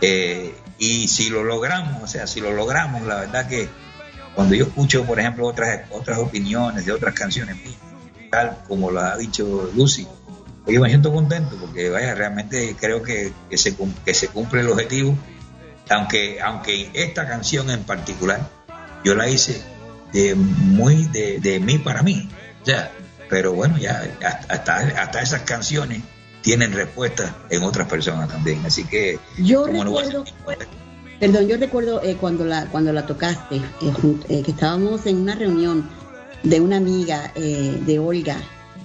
[0.00, 3.68] eh, y si lo logramos, o sea, si lo logramos, la verdad que
[4.34, 7.78] cuando yo escucho, por ejemplo, otras, otras opiniones de otras canciones mías,
[8.30, 10.06] tal como lo ha dicho Lucy,
[10.68, 14.61] pues yo me siento contento porque, vaya, realmente creo que, que, se, que se cumple
[14.61, 15.16] el objetivo,
[15.88, 18.46] aunque, aunque esta canción en particular,
[19.02, 19.62] yo la hice
[20.12, 22.28] de muy de, de mí para mí,
[22.61, 22.92] o sea,
[23.31, 24.14] pero bueno, ya
[24.46, 26.02] hasta, hasta esas canciones
[26.42, 30.33] tienen respuesta en otras personas también, así que Yo ¿cómo no voy a recuerdo,
[31.18, 33.62] perdón, yo recuerdo eh, cuando la cuando la tocaste, eh,
[34.28, 35.88] eh, que estábamos en una reunión
[36.42, 38.37] de una amiga eh, de Olga,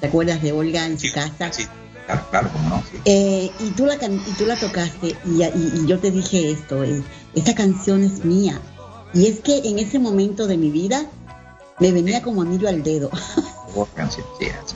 [0.04, 1.50] ¿te acuerdas de Olga en su Sí, casa?
[1.54, 1.66] sí,
[2.06, 2.98] claro, claro, cómo no, sí.
[3.06, 6.52] Eh, y tú la can- y tú la tocaste y, y- y yo te dije
[6.52, 7.02] esto, eh,
[7.36, 8.60] esta canción es mía.
[9.14, 11.06] Y es que en ese momento de mi vida
[11.80, 13.12] me venía como anillo al dedo.
[13.74, 14.76] Hubo canción, sí, así.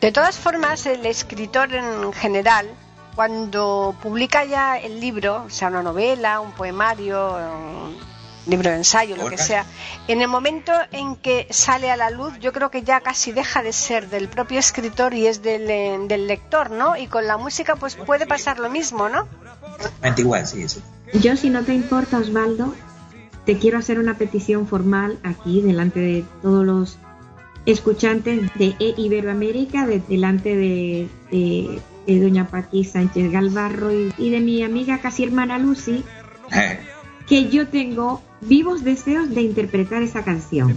[0.00, 2.66] De todas formas, el escritor en general,
[3.14, 7.96] cuando publica ya el libro, o sea, una novela, un poemario, un
[8.46, 9.66] libro de ensayo, lo que sea,
[10.08, 13.62] en el momento en que sale a la luz, yo creo que ya casi deja
[13.62, 16.96] de ser del propio escritor y es del, eh, del lector, ¿no?
[16.96, 19.28] Y con la música, pues puede pasar lo mismo, ¿no?
[20.16, 20.80] Igual, sí, sí.
[21.14, 22.74] Yo, si no te importa, Osvaldo,
[23.46, 26.98] te quiero hacer una petición formal aquí, delante de todos los
[27.66, 34.30] escuchantes de E Iberoamérica, de- delante de, de- de doña Paqui Sánchez Galvarro y, y
[34.30, 36.04] de mi amiga casi hermana Lucy,
[37.28, 40.76] que yo tengo vivos deseos de interpretar esa canción.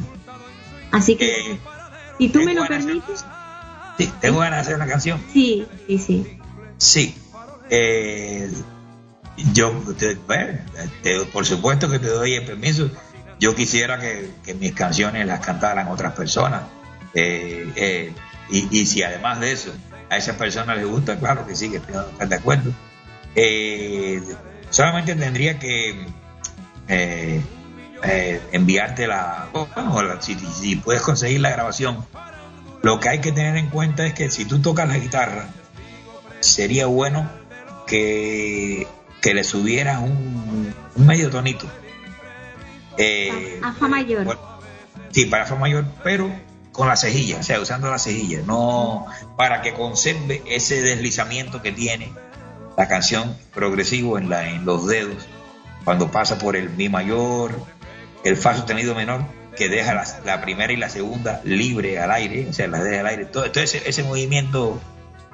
[0.91, 1.59] Así que, Eh,
[2.17, 3.25] si tú me lo permites,
[3.97, 5.21] sí, tengo ganas de hacer una canción.
[5.31, 6.39] sí, sí, sí.
[6.77, 7.15] Sí.
[7.69, 8.49] Eh,
[9.53, 10.59] yo, te- bueno,
[11.01, 12.89] te- por supuesto que te doy el permiso.
[13.39, 16.63] Yo quisiera que, que mis canciones las cantaran otras personas.
[17.13, 18.13] Eh, eh,
[18.49, 19.73] y, y si además de eso
[20.09, 22.71] a esas personas les gusta, claro que sí, que estoy estoy de acuerdo.
[23.35, 24.21] Eh,
[24.69, 26.05] solamente tendría que,
[26.87, 27.41] eh,
[28.03, 32.05] eh, enviarte la, bueno, la- si, si puedes conseguir la grabación.
[32.81, 35.47] Lo que hay que tener en cuenta es que si tú tocas la guitarra,
[36.39, 37.27] sería bueno
[37.87, 38.87] que,
[39.21, 41.67] que le subieras un, un medio tonito.
[42.97, 44.23] Eh, A fa mayor.
[44.25, 44.41] bueno,
[45.11, 46.31] sí, para fa mayor, pero
[46.71, 49.05] con la cejilla, o sea, usando la cejilla, no
[49.37, 52.11] para que conserve ese deslizamiento que tiene
[52.77, 55.25] la canción progresivo en, la, en los dedos,
[55.85, 57.57] cuando pasa por el mi mayor,
[58.25, 59.23] el fa sostenido menor,
[59.55, 62.99] que deja la, la primera y la segunda libre al aire, o sea, las deja
[62.99, 64.81] al aire, todo, todo ese, ese movimiento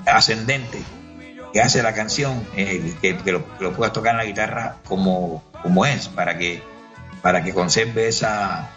[0.06, 0.80] ascendente
[1.54, 4.76] que hace la canción, eh, que, que lo, que lo puedas tocar en la guitarra
[4.88, 6.62] como, como es, para que,
[7.22, 8.70] para que conserve esa,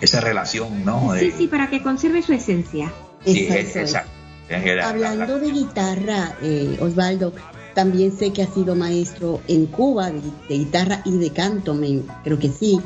[0.00, 1.14] esa relación, ¿no?
[1.18, 2.90] Sí, Eh, sí, para que conserve su esencia.
[3.24, 4.10] sí, es- exacto.
[4.48, 7.32] Es que la- la- Hablando de guitarra, eh, Osvaldo,
[7.76, 12.00] también sé que has sido maestro en Cuba de, de guitarra y de canto, me-
[12.24, 12.80] creo que sí.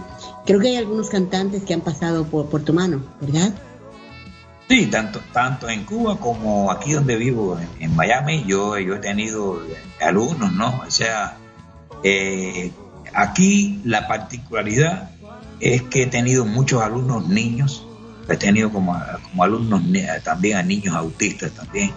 [0.45, 3.55] Creo que hay algunos cantantes que han pasado por, por tu mano, ¿verdad?
[4.69, 8.99] Sí, tanto, tanto en Cuba como aquí donde vivo, en, en Miami, yo, yo he
[8.99, 9.63] tenido
[10.01, 10.83] alumnos, ¿no?
[10.87, 11.37] O sea,
[12.03, 12.73] eh,
[13.15, 15.11] aquí la particularidad
[15.61, 17.85] es que he tenido muchos alumnos niños,
[18.29, 21.93] he tenido como, como alumnos ni- también a niños autistas también.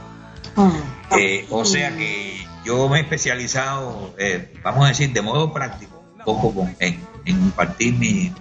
[1.18, 6.04] Eh, o sea que yo me he especializado, eh, vamos a decir, de modo práctico,
[6.26, 8.34] un poco en, en impartir mi,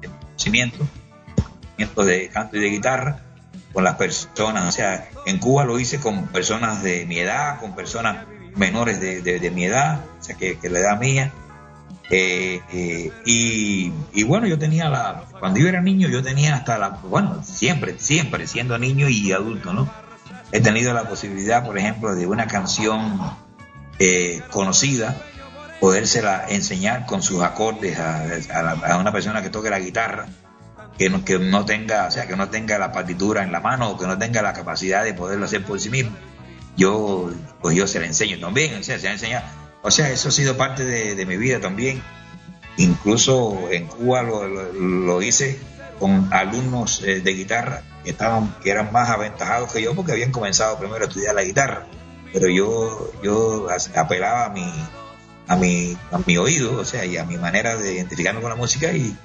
[0.00, 0.86] mi conocimiento,
[2.04, 3.22] de canto y de guitarra
[3.72, 4.68] con las personas.
[4.68, 9.20] O sea, en Cuba lo hice con personas de mi edad, con personas menores de,
[9.20, 11.32] de- mi edad, o sea, que, que la edad mía.
[12.08, 16.78] Eh, eh, y, y bueno, yo tenía la, cuando yo era niño, yo tenía hasta
[16.78, 19.90] la, bueno, siempre, siempre siendo niño y adulto, ¿no?
[20.52, 23.18] He tenido la posibilidad, por ejemplo, de una canción
[23.98, 25.16] eh, conocida,
[25.80, 28.24] podérsela enseñar con sus acordes a,
[28.62, 30.26] la- a una persona que toque la guitarra,
[30.98, 33.90] que no, que no tenga, o sea, que no tenga la partitura en la mano
[33.90, 36.16] o que no tenga la capacidad de poderlo hacer por sí mismo.
[36.76, 37.30] Yo,
[37.62, 39.42] pues yo se la enseño también, o sea, se la enseña.
[39.82, 42.02] O sea, eso ha sido parte de, mi vida también.
[42.76, 45.58] Incluso en Cuba lo hice
[45.98, 50.32] con alumnos eh, de guitarra que estaban, que eran más aventajados que yo porque habían
[50.32, 51.86] comenzado primero a estudiar la guitarra.
[52.36, 54.70] Pero yo, yo apelaba a mi,
[55.48, 58.56] a mi, a mi oído, o sea, y a mi manera de identificarme con la
[58.56, 59.16] música y,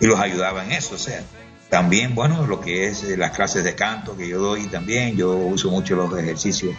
[0.00, 1.22] y los ayudaba en eso, o sea.
[1.70, 5.36] También, bueno, lo que es eh, las clases de canto que yo doy también, yo
[5.36, 6.74] uso mucho los ejercicios,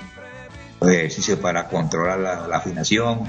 [0.82, 3.24] los ejercicios para controlar la, la afinación.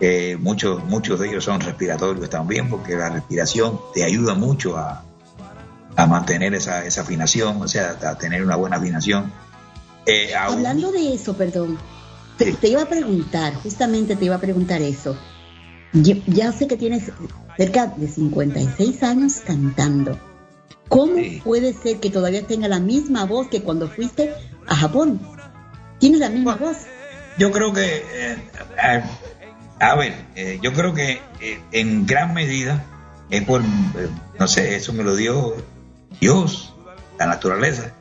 [0.00, 5.02] Eh, muchos, muchos de ellos son respiratorios también, porque la respiración te ayuda mucho a,
[5.96, 9.32] a mantener esa, esa afinación, o sea, a tener una buena afinación.
[10.10, 11.78] Eh, aún- Hablando de eso, perdón,
[12.36, 15.16] te, te iba a preguntar, justamente te iba a preguntar eso.
[15.92, 17.10] Yo- ya sé que tienes
[17.56, 20.18] cerca de 56 años cantando.
[20.88, 21.40] ¿Cómo Sí.
[21.44, 24.32] puede ser que todavía tenga la misma voz que cuando fuiste
[24.66, 25.20] a Japón?
[25.98, 26.76] ¿Tienes la misma voz?
[27.38, 28.36] Yo creo que, eh,
[29.78, 32.84] a, a ver, eh, yo creo que eh, en gran medida
[33.30, 33.64] es por, eh,
[34.38, 35.54] no sé, eso me lo dio
[36.20, 36.74] Dios,
[37.18, 37.92] la naturaleza,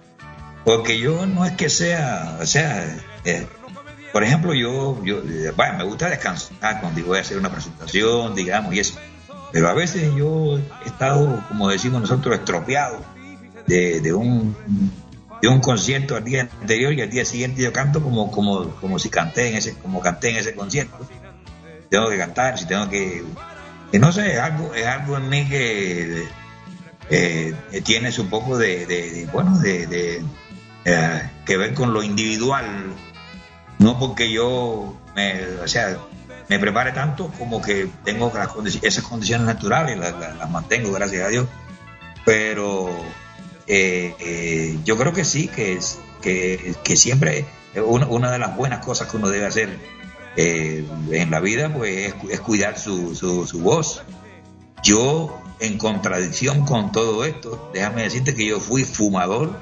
[0.69, 3.47] porque yo no es que sea, o sea, eh,
[4.13, 8.35] por ejemplo, yo, yo eh, bueno, me gusta descansar cuando voy a hacer una presentación,
[8.35, 8.93] digamos, y eso,
[9.51, 13.03] pero a veces yo he estado, como decimos nosotros, estropeado
[13.65, 14.55] de, de un
[15.41, 18.99] de un concierto al día anterior y al día siguiente yo canto como como como
[18.99, 20.97] si canté en ese como canté en ese concierto.
[21.89, 23.23] Tengo que cantar si tengo que,
[23.93, 26.25] no sé es algo es algo en mí que
[27.09, 29.87] eh, tiene un poco de, de- bueno de,
[30.85, 32.65] eh, que ver con lo individual
[33.79, 35.97] no porque yo me, o sea
[36.49, 38.31] me prepare tanto como que tengo
[38.81, 41.47] esas condiciones naturales las, mantengo gracias a Dios
[42.25, 42.89] pero
[43.67, 47.45] eh, eh, yo creo que sí, que, es, que, siempre
[47.85, 49.77] una, una de las buenas cosas que uno debe hacer
[50.35, 54.01] en la vida pues es, cu- es cuidar su, su voz.
[54.83, 59.59] Yo, en contradicción con todo esto, déjame decirte que yo fui fumador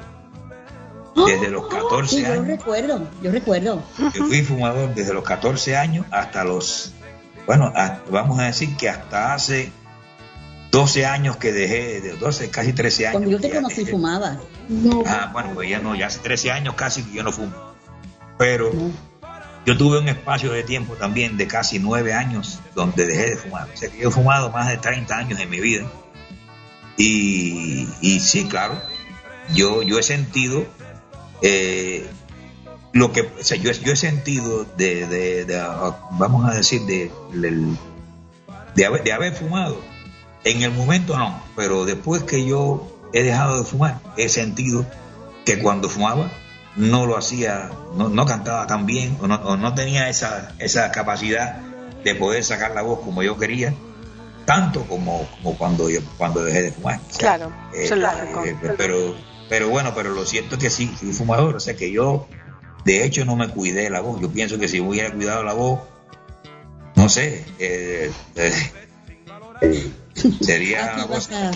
[1.26, 2.48] desde los 14 Sí, yo años.
[2.48, 3.84] recuerdo, yo recuerdo.
[4.14, 6.94] Yo fui fumador desde los 14 años hasta los,
[7.46, 9.72] bueno, a- vamos a decir que hasta hace
[10.72, 13.14] 12 años que dejé, de 12, casi 13 años.
[13.22, 13.92] Cuando yo te conocí dejé.
[13.92, 14.38] fumabas.
[15.08, 17.54] Ah, bueno, pues ya no, ya hace 13 años casi que yo no fumo.
[18.38, 18.92] Pero No.
[19.66, 23.68] yo tuve un espacio de tiempo también de casi 9 años donde dejé de fumar.
[23.74, 25.86] O sea que yo he fumado más de 30 años en mi vida.
[26.98, 28.80] Y, y sí, claro,
[29.54, 30.66] yo, yo he sentido
[31.42, 32.08] eh,
[32.94, 36.82] lo que, o sea, yo, yo he sentido de, de- de, ah, vamos a decir,
[36.84, 37.12] de,
[38.76, 39.80] de, haber, de haber fumado
[40.44, 44.86] En el momento no, pero después que yo he dejado de fumar, he sentido
[45.46, 46.30] que cuando fumaba
[46.76, 50.92] no lo hacía, no, no cantaba tan bien o no, o no tenía esa, esa
[50.92, 51.60] capacidad
[52.04, 53.74] de poder sacar la voz como yo quería,
[54.46, 57.00] tanto como, como cuando, yo, cuando dejé de fumar.
[57.10, 57.88] O sea, Claro, eh,
[58.46, 59.16] eh, pero,
[59.50, 62.28] pero bueno, pero lo cierto es que sí, fui fumador, o sea que yo
[62.86, 64.22] de hecho no me cuidé la voz.
[64.22, 65.82] Yo pienso que si hubiera cuidado la voz,
[66.96, 68.54] no sé, eh, eh,
[69.62, 69.92] eh,
[70.42, 71.50] sería una Aquí vas cosa.
[71.50, 71.52] a-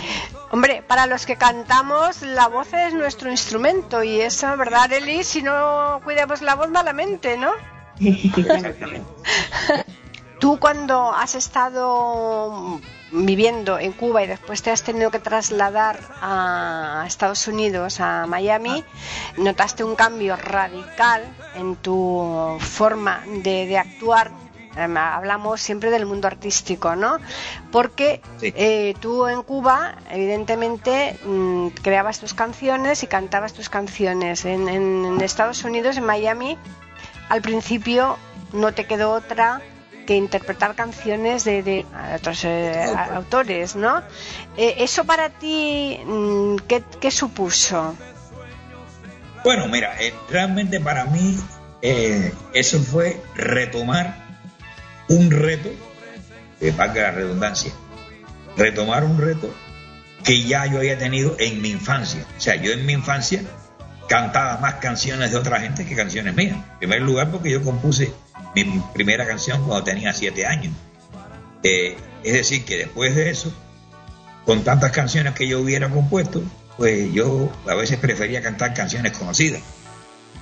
[0.52, 5.24] Hombre, para los que cantamos, la voz es nuestro instrumento y eso, ¿verdad, Eli?
[5.24, 7.52] Si no cuidamos la voz malamente, ¿no?
[8.00, 9.06] Exactamente.
[10.40, 12.80] Tú cuando has estado
[13.12, 18.84] viviendo en Cuba y después te has tenido que trasladar a Estados Unidos, a Miami,
[19.36, 21.22] notaste un cambio radical
[21.54, 24.30] en tu forma de, de actuar.
[24.74, 27.18] Em, Hablamos siempre del mundo artístico, ¿no?
[27.70, 28.54] Porque Sí.
[28.56, 34.46] eh, tú en Cuba, evidentemente, mm, creabas tus canciones y cantabas tus canciones.
[34.46, 36.56] En- en Estados Unidos, en Miami,
[37.28, 38.16] al principio
[38.54, 39.60] no te quedó otra
[40.06, 44.02] que interpretar canciones de, de otros eh, a- autores, ¿no?
[44.56, 47.96] Eh, ¿Eso para ti mm, ¿qué, qué supuso?
[49.44, 51.36] Bueno, mira, eh, realmente para mí
[52.52, 54.16] eso fue retomar
[55.08, 55.68] un reto,
[56.60, 57.72] que valga la redundancia,
[58.56, 59.52] retomar un reto
[60.22, 62.24] que ya yo había tenido en mi infancia.
[62.38, 63.42] O sea, yo en mi infancia
[64.08, 66.54] cantaba más canciones de otra gente que canciones mías.
[66.54, 68.12] En primer lugar porque yo compuse
[68.54, 70.74] mi primera canción cuando tenía siete años.
[71.62, 73.52] Eh, es decir, que después de eso,
[74.44, 76.42] con tantas canciones que yo hubiera compuesto,
[76.76, 79.62] pues yo a veces prefería cantar canciones conocidas.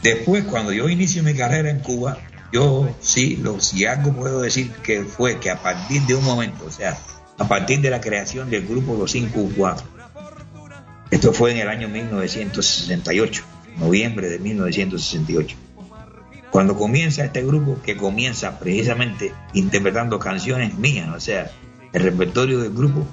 [0.02, 2.18] Después, cuando yo inicio mi carrera en Cuba,
[2.52, 6.64] yo sí, lo, si algo puedo decir que fue que a partir de un momento,
[6.66, 6.98] o sea,
[7.38, 9.82] a partir de la creación del grupo Los 5-4,
[11.10, 13.42] esto fue en el año 1968,
[13.78, 15.56] noviembre de 1968.
[16.50, 21.50] Cuando comienza este grupo, que comienza precisamente interpretando canciones mías, o sea,
[21.92, 23.06] el repertorio del grupo,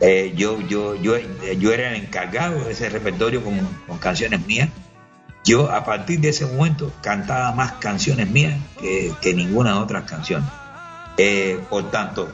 [0.00, 1.14] eh, yo, yo, yo,
[1.58, 4.68] yo era el encargado de ese repertorio con, canciones mías.
[5.44, 10.44] Yo a partir de ese momento cantaba más canciones mías que, que ninguna otra canción.
[11.16, 12.28] Eh, por tanto,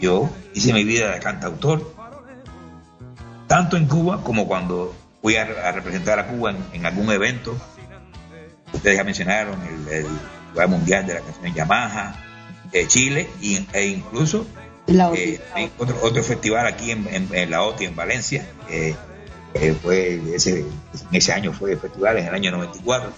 [0.00, 1.94] yo hice mi vida de cantautor,
[3.46, 7.56] tanto en Cuba como cuando fui a, representar a Cuba en algún evento.
[8.74, 10.06] Ustedes ya mencionaron el, el
[10.52, 12.20] lugar mundial de la canción Yamaha,
[12.70, 14.46] de Chile y, e incluso
[14.86, 15.40] La eh,
[15.78, 18.46] otro, otro festival aquí en, en- en la OTI, en Valencia.
[18.68, 18.94] eh,
[19.54, 20.66] eh, fue ese, en
[21.12, 23.12] ese año fue el festival, en el año 94.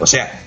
[0.00, 0.42] O sea,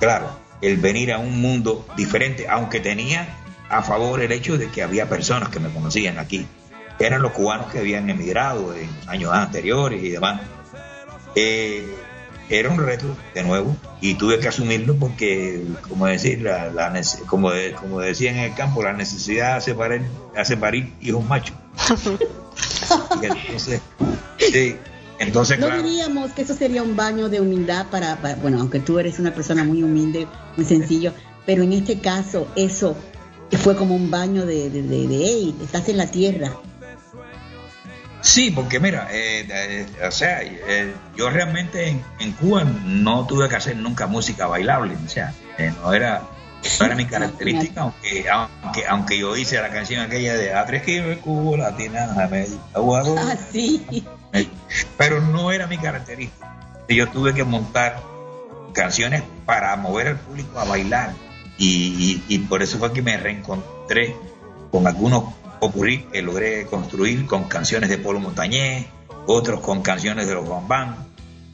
[0.00, 3.28] claro, el venir a un mundo diferente, aunque tenía
[3.68, 6.46] a favor el hecho de que había personas que me conocían aquí.
[6.98, 10.40] Eran los cubanos que habían emigrado en años anteriores y demás.
[11.34, 11.86] Eh,
[12.48, 16.92] era un reto, de nuevo, y tuve que asumirlo porque, como decir, la, la
[17.26, 20.02] como, de- como decía en el campo, la necesidad hace parir,
[20.36, 21.56] hace parir hijos machos.
[23.22, 23.80] Entonces,
[24.38, 24.76] sí,
[25.18, 28.80] entonces, No claro, diríamos que eso sería un baño de humildad para, para- bueno, aunque
[28.80, 30.26] tú eres una persona muy humilde,
[30.56, 31.12] muy sencillo,
[31.46, 32.96] pero en este caso eso
[33.52, 36.52] fue como un baño de, de, de, de, "Hey, estás en la tierra.
[38.24, 43.50] Sí, porque mira, eh, eh, o sea, eh, yo realmente en, en Cuba no tuve
[43.50, 46.22] que hacer nunca música bailable, o sea, eh, no era
[46.80, 50.82] no era mi característica, aunque, aunque aunque yo hice la canción aquella de A tres
[50.84, 53.84] kilos de Cuba, Latina, América, Ah, sí.
[54.96, 56.56] pero no era mi característica.
[56.88, 58.00] Yo tuve que montar
[58.72, 61.12] canciones para mover al público a bailar
[61.58, 64.16] y, y- y por eso fue que me reencontré
[64.70, 65.24] con algunos
[65.60, 68.86] popurrí que logré construir con canciones de Polo Montañés,
[69.26, 70.96] otros con canciones de los Bambán,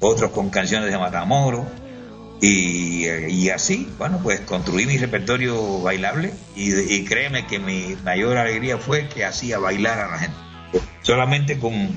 [0.01, 1.66] otros con canciones de Matamoros
[2.40, 8.38] y, eh, y así, bueno, pues construí mi repertorio bailable y, créeme que mi mayor
[8.38, 10.36] alegría fue que hacía bailar a la gente.
[11.03, 11.90] Solamente con,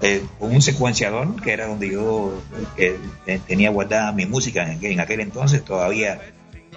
[0.00, 2.32] eh, un secuenciador, que era donde yo
[2.78, 2.98] eh,
[3.46, 6.20] tenía guardada mi música en en aquel entonces, todavía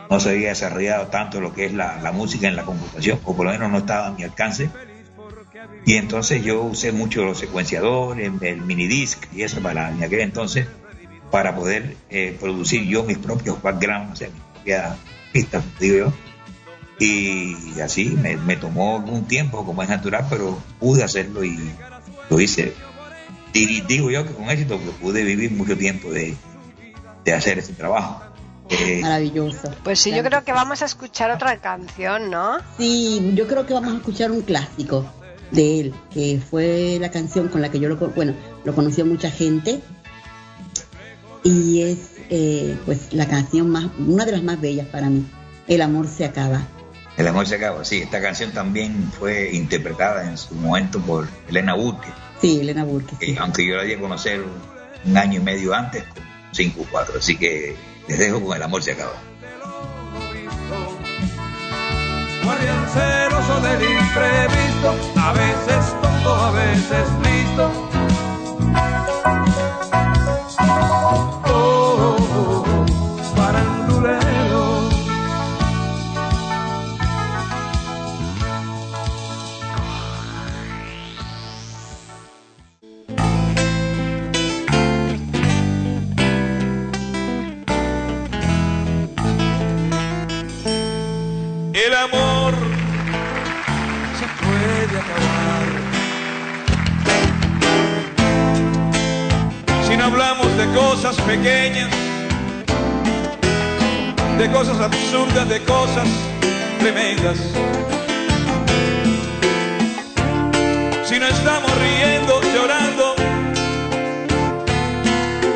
[0.10, 3.36] no se había desarrollado tanto lo que es la, la música en la computación, o
[3.36, 4.70] por lo menos no estaba a mi alcance.
[5.86, 10.68] Y entonces yo usé mucho los secuenciadores, el minidisc y eso para en aquel entonces
[11.34, 14.98] para poder eh, producir yo mis propios backgrounds, o mis propias
[15.32, 16.14] pistas, digo yo.
[17.00, 21.58] Y así me, me tomó algún tiempo, como es natural, pero pude hacerlo y
[22.30, 22.76] lo hice.
[23.52, 26.36] Y digo yo que con éxito, pude vivir mucho tiempo de,
[27.26, 28.22] de hacer ese trabajo.
[28.70, 29.72] Eh, Maravilloso.
[29.84, 32.58] Pues sí, yo creo que vamos a escuchar otra canción, ¿no?
[32.78, 35.06] Sí, yo creo que vamos a escuchar un clásico
[35.52, 38.34] de él, que fue la canción con la que yo lo, bueno,
[38.64, 39.82] lo conoció mucha gente
[41.44, 45.26] y es eh, pues la canción más, una de las más bellas para mí.
[45.68, 46.62] El amor se acaba.
[47.18, 48.00] El amor se acaba, sí.
[48.00, 52.08] Esta canción también fue interpretada en su momento por Elena Burke,
[52.42, 53.16] Sí, Elena Burke.
[53.20, 53.36] sí.
[53.40, 54.42] aunque yo la di a conocer
[55.06, 57.20] un año y medio antes, con 5 o 4.
[57.20, 57.76] Así que
[58.08, 59.14] les dejo con El amor se acaba.
[62.44, 67.93] Guardián celoso del imprevisto, a veces tonto, a veces listo.
[92.04, 92.54] Amor
[94.20, 95.68] se puede acabar.
[99.88, 101.90] Si no hablamos de cosas pequeñas,
[104.38, 106.08] de cosas absurdas, de cosas
[106.80, 107.38] tremendas.
[111.06, 113.16] Si no estamos riendo, llorando,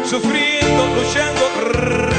[0.06, 2.17] sufriendo, luchando,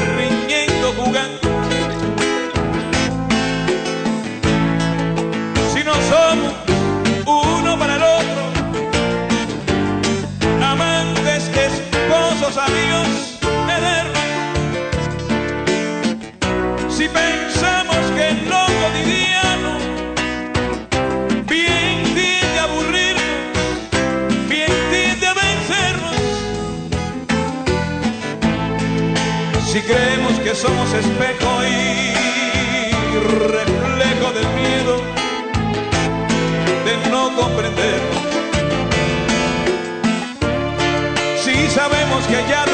[30.49, 32.11] que somos espejo y
[33.53, 34.95] reflejo del miedo,
[36.85, 37.99] de no comprender.
[41.43, 42.65] Si sabemos que ya ha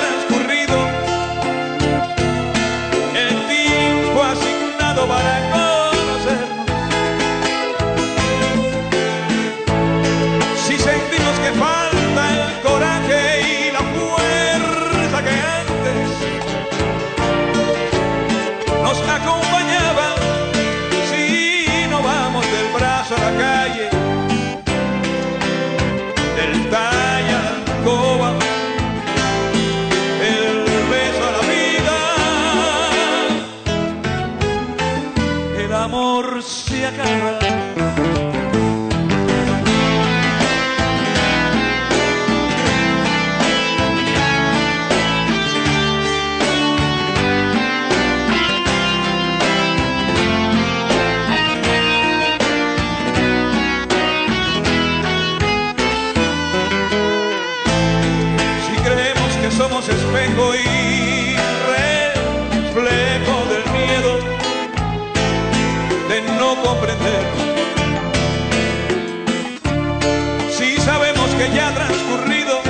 [71.53, 72.61] ya transcurrido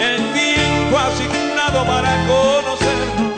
[0.00, 3.32] el tiempo asignado para conocernos.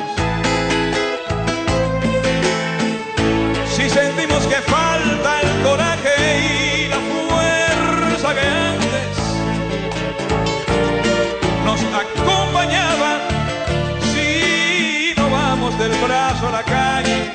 [3.75, 9.11] Si sentimos que falta el coraje y la fuerza que antes
[11.65, 13.19] nos acompañaba
[14.13, 17.31] si no vamos del brazo a la calle,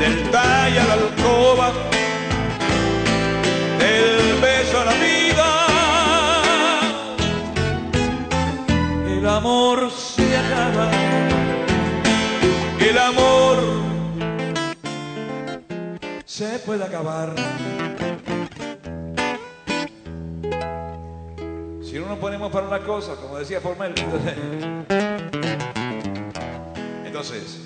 [0.00, 1.89] del talla a la alcoba,
[16.70, 17.34] puede acabar.
[21.82, 24.36] Si no nos ponemos para una cosa, como decía Formel, entonces,
[27.04, 27.58] entonces,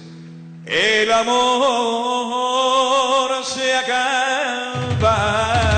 [0.65, 1.35] el amor
[3.45, 5.74] se acaba.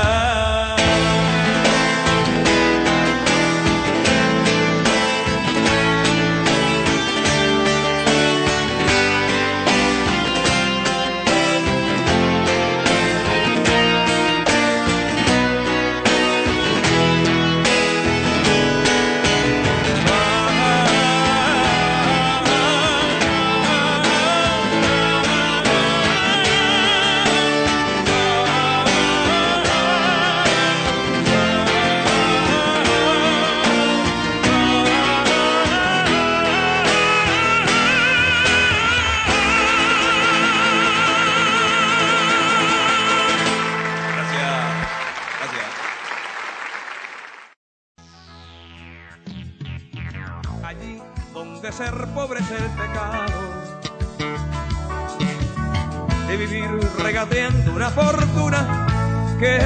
[59.38, 59.58] Que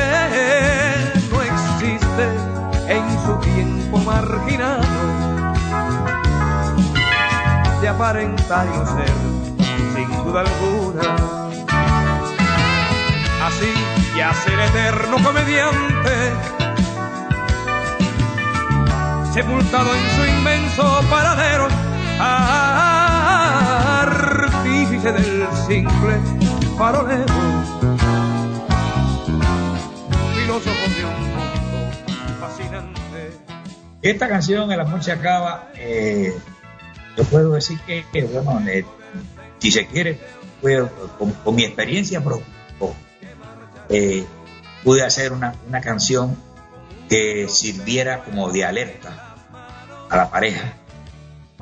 [1.30, 2.24] no existe
[2.88, 4.82] en su tiempo marginado,
[7.80, 9.16] de aparentar y ser,
[9.94, 11.02] sin duda alguna,
[13.46, 13.72] así
[14.16, 16.32] y hacer eterno comediante
[19.32, 21.68] sepultado en su inmenso paradero,
[24.02, 26.20] artífice del simple
[26.76, 27.79] farolero,
[34.02, 36.34] Esta canción, El amor se acaba, eh,
[37.16, 38.84] yo puedo decir que, que, bueno, eh,
[39.58, 40.18] si se quiere,
[41.44, 42.46] con, mi experiencia propia,
[43.90, 44.24] eh,
[44.84, 46.36] pude hacer una, una canción
[47.10, 49.34] que sirviera como de alerta
[50.08, 50.74] a la pareja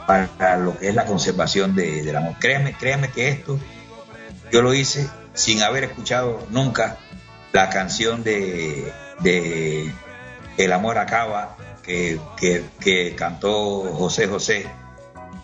[0.06, 2.36] para lo que es la conservación de, del amor.
[2.38, 3.58] Créame, créame que esto
[4.52, 6.98] yo lo hice sin haber escuchado nunca
[7.52, 9.92] la canción de, de
[10.56, 14.66] El amor acaba que, que, que cantó José José.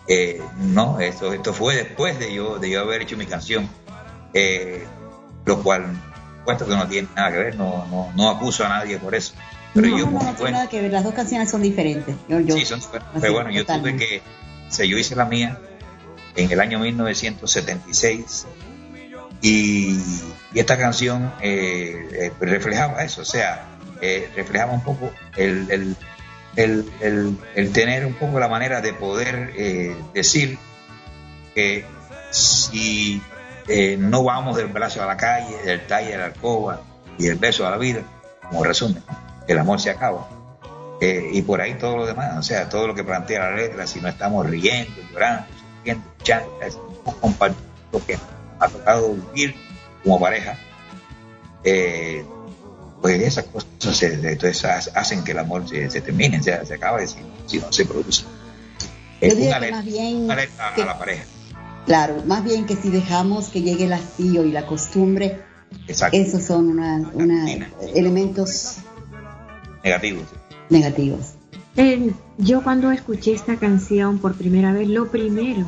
[0.07, 3.67] Eh, no, esto, esto fue después de yo, de yo haber hecho mi canción,
[4.33, 4.85] eh,
[5.45, 5.87] lo cual,
[6.45, 9.33] puesto que no tiene nada que ver, no, no, no acuso a nadie por eso.
[9.73, 12.15] Pero no, yo, no, no tiene nada que ver, las dos canciones son diferentes.
[12.29, 12.87] Yo, yo- Sí, son así,
[13.19, 14.21] pero bueno, yo tuve que,
[14.69, 15.59] o sea, yo hice la mía
[16.35, 18.45] en el año 1976
[19.41, 19.97] y,
[20.55, 23.65] y esta canción eh, eh, reflejaba eso, o sea,
[24.01, 25.95] eh, reflejaba un poco el, el,
[26.55, 29.53] el, el- tener un poco la manera de poder
[30.13, 30.57] decir
[31.53, 31.85] que
[32.31, 33.21] si
[33.97, 36.81] no vamos del brazo a la calle, del talle a la alcoba
[37.17, 38.01] y del beso a la vida,
[38.49, 39.03] como resumen,
[39.47, 40.29] el amor se acaba.
[41.01, 43.99] Y por ahí todo lo demás, o sea, todo lo que plantea la letra, si
[43.99, 45.45] no estamos riendo, llorando,
[45.75, 46.49] sufriendo, luchando,
[47.19, 48.17] compartiendo lo que
[48.59, 49.55] ha tocado vivir
[50.05, 50.57] como pareja,
[51.65, 52.23] eh,
[53.01, 56.73] pues esas cosas se- entonces ha- hacen que el amor se, se termine, se, se
[56.75, 58.23] acabe si, si no se produce.
[59.19, 61.23] Es Yo diría una alerta, más bien una alerta que- a la pareja.
[61.85, 65.41] Claro, más bien que si dejamos que llegue el hastío y la costumbre,
[65.87, 66.17] Exacto.
[66.17, 67.45] esos son una, una-
[67.93, 68.77] elementos
[69.83, 70.21] Negativo.
[70.69, 71.33] negativos.
[71.77, 75.65] Eh, yo cuando escuché esta canción por primera vez, lo primero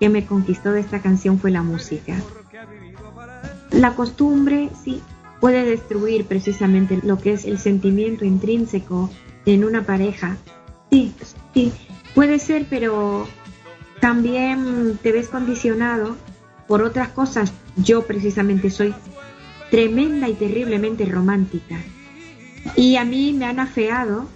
[0.00, 2.14] que me conquistó de esta canción fue la música.
[3.76, 5.02] La costumbre, sí,
[5.38, 9.10] puede destruir precisamente lo que es el sentimiento intrínseco
[9.44, 10.38] en una pareja.
[10.90, 11.12] Sí,
[11.52, 11.72] sí,
[12.14, 13.26] puede ser, pero
[14.00, 16.16] también te ves condicionado
[16.66, 17.52] por otras cosas.
[17.76, 18.94] Yo precisamente soy
[19.70, 21.76] tremenda y terriblemente romántica.
[22.76, 24.26] Y a mí me han afeado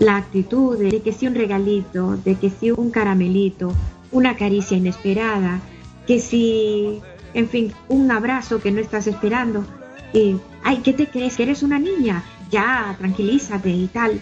[0.00, 3.72] la actitud de que si un regalito, de que si un caramelito,
[4.10, 5.60] una caricia inesperada,
[6.06, 7.00] que si,
[7.34, 9.64] en fin, un abrazo que no estás esperando.
[10.12, 11.36] Y, ay, ¿qué te crees?
[11.36, 12.24] ¿Que eres una niña?
[12.50, 14.20] Ya, tranquilízate y tal.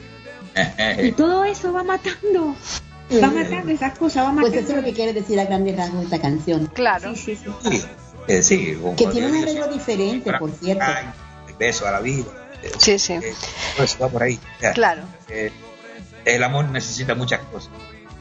[1.02, 2.56] Y todo eso va matando.
[3.22, 4.58] Va matando esas cosas, va Pues matando.
[4.60, 6.66] eso es lo que quiere decir a grandes rasgos esta canción.
[6.74, 7.14] Claro.
[7.14, 7.70] Sí, sí, sí.
[7.78, 7.84] Sí,
[8.26, 10.82] eh, sí, Que tiene un arreglo diferente, por cierto.
[10.84, 11.06] ay,
[11.48, 12.24] el beso a la vida.
[12.62, 13.12] eh, Sí, sí.
[13.12, 13.34] eh,
[13.76, 14.40] todo eso va por ahí.
[14.74, 15.02] Claro.
[15.28, 15.52] eh,
[16.24, 17.70] el amor necesita muchas cosas.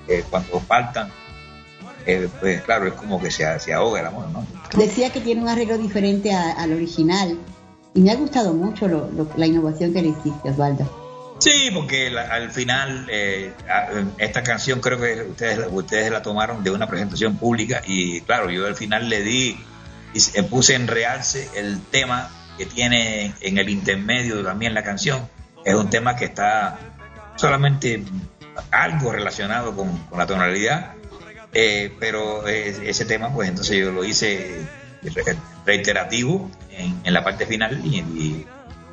[0.07, 1.09] Eh, cuando faltan,
[2.06, 4.45] eh, pues claro, es como que se, se ahoga el amor, ¿no?
[4.78, 7.38] Decía que tiene un arreglo diferente al original.
[7.93, 11.36] Y me ha gustado mucho lo- lo- la innovación que le hiciste, Osvaldo.
[11.39, 13.53] Sí, porque la- al final eh,
[14.18, 18.49] esta canción creo que ustedes, la- ustedes la tomaron de una presentación pública y claro,
[18.49, 19.58] yo al final le di
[20.14, 25.28] y se- puse en realce el tema que tiene en el intermedio también la canción.
[25.66, 26.78] Es un tema que está
[27.36, 28.03] solamente
[28.72, 30.93] algo relacionado con, con la tonalidad,
[31.56, 34.68] eh, pero eh, ese tema pues entonces yo lo hice
[35.01, 38.47] re- reiterativo en, en la parte final y, y-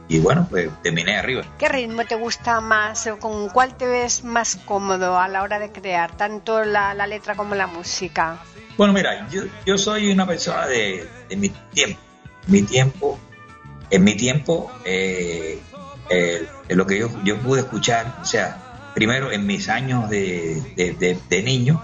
[0.08, 1.42] y bueno, pues terminé arriba.
[1.58, 5.58] ¿Qué ritmo te gusta más o con cuál te ves más cómodo a la hora
[5.58, 8.38] de crear, tanto la, la letra como la música?
[8.76, 12.00] Bueno, mira, yo, yo soy una persona de, de mi tiempo.
[12.48, 13.18] Mi tiempo,
[13.88, 15.60] en mi tiempo, eh,
[16.10, 18.58] eh, lo que yo, yo pude escuchar, o sea,
[18.92, 21.80] primero en mis años de- de niño,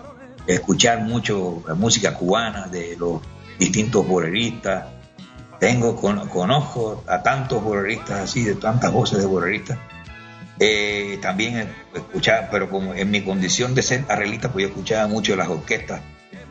[0.54, 3.20] escuchar mucho la música cubana de los
[3.58, 4.86] distintos boleristas.
[5.60, 9.78] Tengo, con- conozco a tantos boleristas así, de tantas voces de boleristas.
[10.60, 15.36] Eh, también escuchaba, pero como en mi condición de ser arreglista, pues yo escuchaba mucho
[15.36, 16.00] las orquestas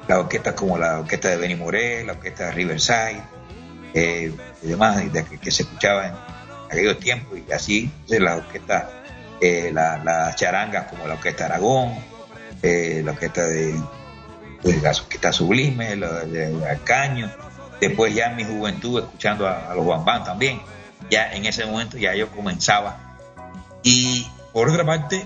[0.07, 3.21] las orquestas como la orquesta de Benny Moré, la orquesta de Riverside,
[3.93, 4.31] eh,
[4.63, 6.13] y demás, de que, se escuchaba en
[6.71, 8.85] aquellos tiempos, y así las orquestas,
[9.41, 11.93] eh, la- las charangas como la orquesta Aragón,
[12.61, 13.73] eh, la orquesta de,
[14.63, 17.31] de la orquesta Sublime, la de Arcaño,
[17.79, 20.61] después ya en mi juventud escuchando a, los Bambán también,
[21.09, 23.17] ya en ese momento ya yo comenzaba.
[23.83, 25.23] Y por otra parte,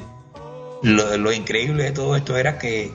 [0.83, 2.93] lo, lo increíble de todo esto era que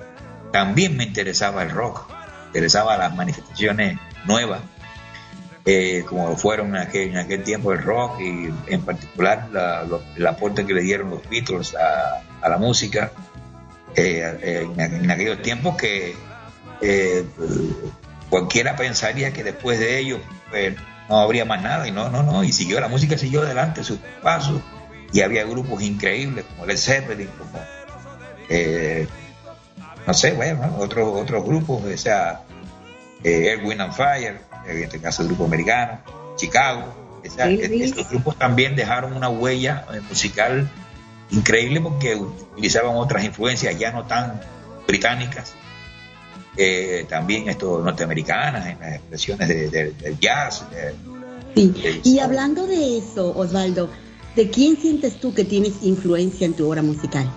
[0.52, 4.60] también me interesaba el rock, me interesaba las manifestaciones nuevas,
[5.64, 9.48] eh, como fueron en aquel, en aquel tiempo el rock y en particular
[10.16, 13.10] el aporte que le dieron los Beatles a la música
[13.96, 16.14] eh, en, aquellos tiempos que
[16.80, 17.24] eh,
[18.28, 20.20] cualquiera pensaría que después de ellos
[20.50, 20.74] pues,
[21.08, 23.98] no habría más nada y no, no, no, y siguió, la música siguió adelante sus
[24.22, 24.60] pasos
[25.12, 27.60] y había grupos increíbles como Led Zeppelin, como
[28.48, 29.06] eh,
[30.06, 30.76] no sé, bueno, ¿no?
[30.78, 32.42] otros otros grupos, o sea,
[33.24, 36.00] eh, Air, Wind and Fire, en este caso el grupo americano,
[36.36, 36.94] Chicago,
[37.26, 40.70] o sea, estos grupos también dejaron una huella eh, musical
[41.30, 44.40] increíble porque utilizaban otras influencias ya no tan
[44.86, 45.52] británicas,
[46.56, 50.64] eh, también esto norteamericanas en las expresiones de- de- del jazz.
[50.70, 50.94] de-
[51.54, 52.00] Sí.
[52.04, 53.88] Y hablando de eso, Osvaldo,
[54.34, 57.30] ¿de quién sientes tú que tienes influencia en tu obra musical?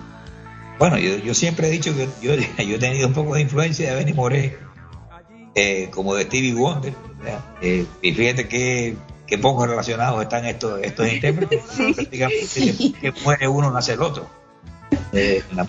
[0.78, 3.88] Bueno, yo, yo siempre he dicho que yo, yo he tenido un poco de influencia
[3.90, 4.58] de Benny Moré,
[5.54, 6.92] eh, como de Stevie Wonder.
[7.62, 8.96] Eh, y fíjate que,
[9.30, 11.62] que poco relacionados están estos, estos intérpretes.
[11.94, 14.28] Prácticamente que, muere uno, nace el otro.
[15.12, 15.66] Eh, la.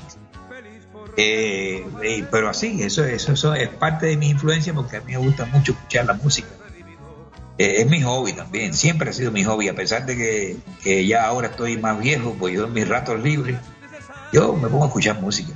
[1.16, 5.12] Eh, eh, pero así, eso, eso, eso es parte de mi influencia porque a mí
[5.14, 6.47] me gusta mucho escuchar la música.
[7.57, 11.05] Eh, es mi hobby también, siempre ha sido mi hobby, a pesar de que, que
[11.05, 13.57] ya ahora estoy más viejo, pues yo en mis ratos libres,
[14.34, 15.53] yo me pongo a escuchar música.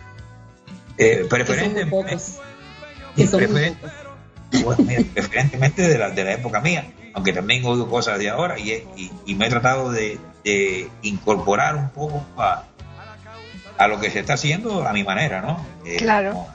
[0.97, 2.39] Que son muy preferentemente, pocos.
[3.16, 4.05] Que son muy pocos.
[4.64, 8.58] Bueno, mira, preferentemente de la, de la época mía, aunque también oigo cosas de ahora
[8.60, 12.64] y, y- y me he tratado de, de incorporar un poco a,
[13.78, 15.66] a lo que se está haciendo a mi manera, ¿no?
[15.86, 16.48] Eh, Claro.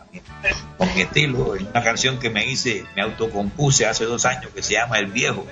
[0.79, 1.53] Con, con mi estilo.
[1.55, 5.07] Hay una canción que me hice, me autocompuse hace dos años que se llama El
[5.07, 5.47] Viejo,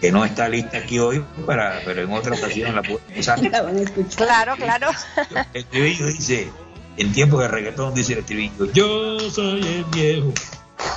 [0.00, 3.38] que no está lista aquí hoy, para, pero en otra ocasión la puedo usar.
[4.16, 4.88] Claro, claro.
[5.54, 6.48] El estribillo dice,
[6.96, 10.32] en tiempo de reggaetón dice el estribillo, yo soy el viejo,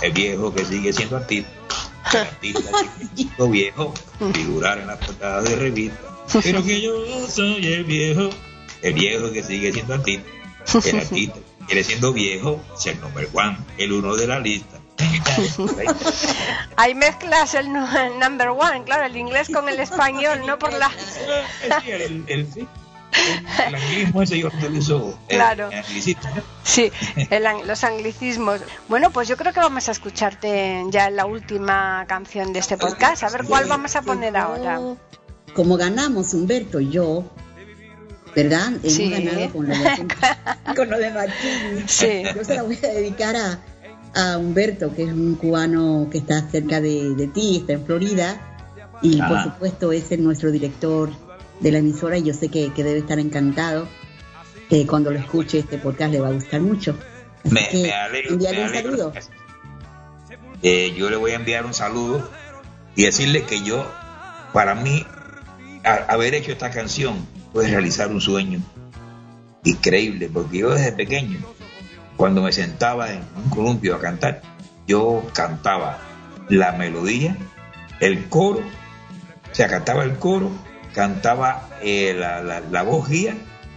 [0.02, 1.50] el viejo que sigue siendo artista,
[2.14, 2.78] el artista que
[3.08, 3.94] sigue siendo viejo,
[4.34, 6.00] figurar en la portada de revista,
[6.44, 6.94] pero que yo
[7.28, 8.30] soy el viejo,
[8.82, 10.30] el viejo que sigue siendo artista,
[10.86, 11.36] el artista
[11.68, 14.78] que sigue siendo viejo, ser number one, el uno de la lista.
[16.76, 20.74] Ahí mezclas el, nu- el number one, claro, el inglés con el español, no por
[20.74, 20.92] la...
[21.86, 22.68] El, el, el-
[23.68, 25.20] el anglicismo ese yo lo utilizo.
[25.28, 25.70] Claro.
[25.72, 26.30] el anglicismo.
[26.64, 26.92] Sí,
[27.30, 28.62] el los anglicismos.
[28.88, 32.78] Bueno, pues yo creo que vamos a escucharte ya en la última canción de este
[32.78, 33.24] podcast.
[33.24, 34.80] A ver cuál vamos a poner ahora.
[35.56, 37.24] Como ganamos Humberto y yo,
[38.36, 38.68] ¿verdad?
[38.84, 39.10] Hemos Sí.
[39.10, 40.08] ganado con lo de,
[40.76, 41.84] con lo de Machini.
[41.88, 42.24] Sí.
[42.36, 43.60] Yo se la voy a dedicar a,
[44.16, 48.46] a Humberto, que es un cubano que está cerca de, de ti, está en Florida.
[49.02, 49.44] Y por Ah.
[49.46, 51.10] supuesto ese es nuestro director
[51.60, 53.88] de la emisora y yo sé que, que debe estar encantado.
[54.70, 56.96] que cuando lo escuche este podcast le va a gustar mucho.
[57.44, 58.34] Así Me, que me alegro.
[58.34, 59.14] envíale me un saludo.
[60.62, 62.30] Eh, yo le voy a enviar un saludo
[62.96, 63.90] y decirle que yo,
[64.54, 65.06] para mí,
[65.84, 67.16] a- haber hecho esta canción
[67.54, 68.60] fue realizar un sueño
[69.64, 71.40] increíble, porque yo desde pequeño,
[72.18, 74.42] cuando me sentaba en un columpio a cantar,
[74.88, 75.98] yo cantaba
[76.50, 77.38] la melodía,
[78.00, 80.52] el coro, o sea, cantaba el coro,
[81.00, 83.34] cantaba eh, la, la- la voz guía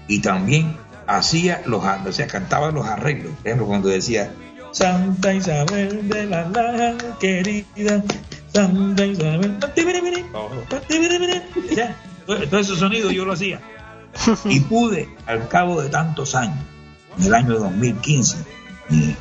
[0.08, 3.32] y también hacía los, o sea, cantaba los arreglos.
[3.38, 4.32] Por ejemplo, cuando decía
[4.72, 8.02] Santa Isabel de la Laja querida,
[8.52, 9.56] Santa Isabel,
[11.76, 11.96] ya,
[12.26, 13.60] todo ese sonido yo lo hacía.
[14.46, 16.58] Y pude, al cabo de tantos años,
[17.18, 18.36] en el año 2015,
[18.90, 19.16] y bueno,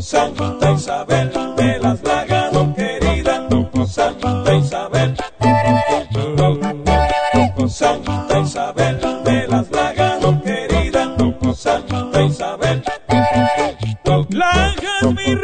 [0.00, 3.48] Santa Isabel de las Lagas, querida
[3.86, 5.16] Santa Isabel.
[7.68, 11.16] Santa Isabel de las Lagas, querida
[11.54, 12.82] Santa Isabel.
[14.28, 15.34] Lajas, mi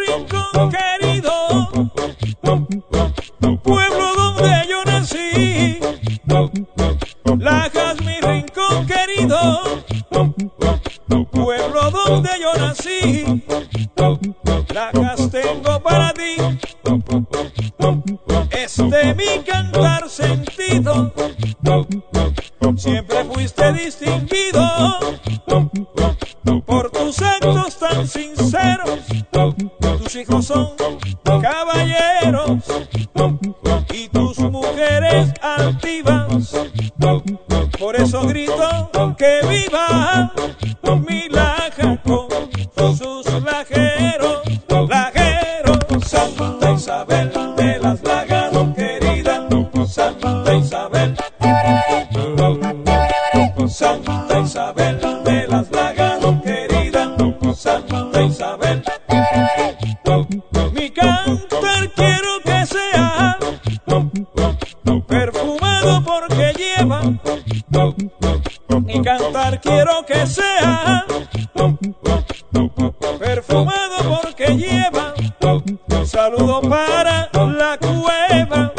[76.73, 78.73] para la cueva.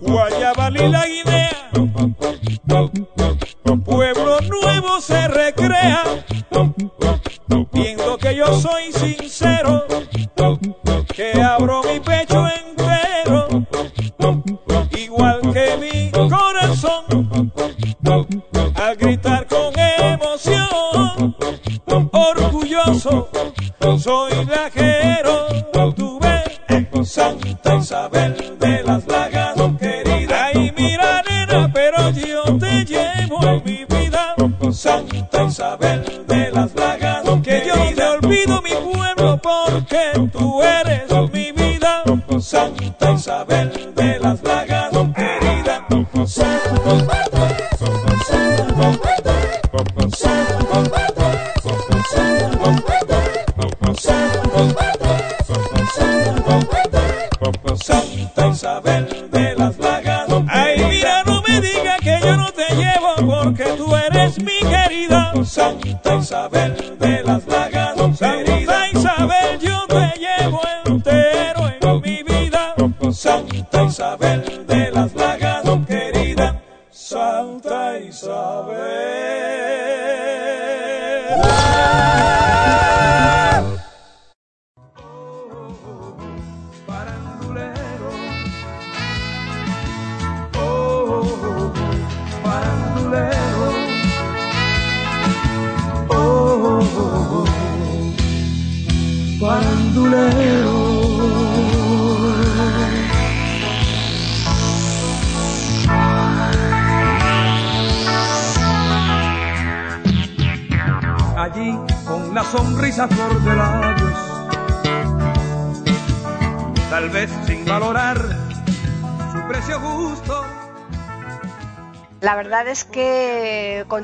[0.00, 1.70] Guayabal y la Guinea.
[3.84, 5.28] Pueblo nuevo se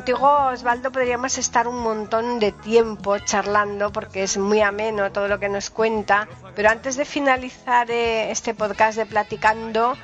[0.09, 5.39] contigo, Osvaldo, podríamos estar un montón de tiempo charlando porque es muy ameno todo lo
[5.39, 6.27] que nos cuenta.
[6.57, 9.99] Pero antes de finalizar eh, este podcast de Platicando,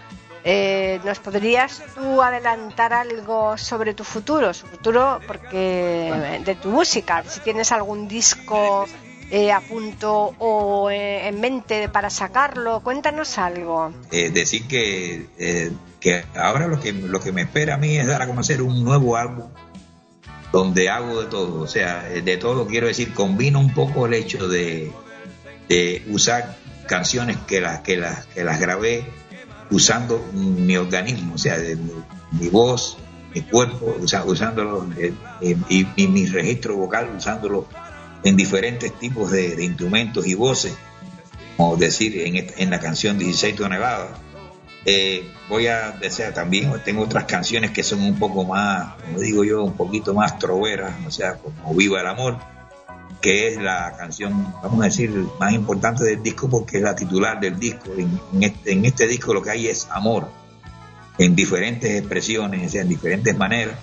[0.44, 4.52] eh, ¿nos podrías tú adelantar algo sobre tu futuro?
[4.52, 8.86] Su futuro, porque de tu música, si tienes algún disco
[9.30, 13.92] eh, a punto o eh, en mente para sacarlo, cuéntanos algo.
[14.12, 18.07] Eh, decir que, eh, que ahora lo que, lo que me espera a mí es
[18.07, 19.48] dar a conocer un nuevo álbum
[20.55, 24.46] donde hago de todo, o sea, de todo quiero decir, combino un poco el hecho
[24.46, 24.92] de,
[26.09, 29.05] usar canciones que las, que las, que las grabé
[29.70, 31.76] usando mi organismo, o sea, de
[32.30, 32.98] mi, voz,
[33.34, 37.66] mi cuerpo, usa- usándolo, eh, eh, y, y mi registro vocal, usándolo
[38.22, 40.76] en diferentes tipos de, instrumentos y voces,
[41.57, 44.20] como decir en, en la canción 16 toneladas.
[44.87, 49.43] Eh, voy a decir también, tengo otras canciones que son un poco más, como digo
[49.45, 52.39] yo, un poquito más troveras, o sea, como Viva el Amor,
[53.22, 55.11] que es la canción, vamos a decir,
[55.41, 57.91] más importante del disco porque es la titular del disco.
[57.97, 60.28] En, este, este disco lo que hay es amor,
[61.16, 63.76] en diferentes expresiones, en diferentes maneras.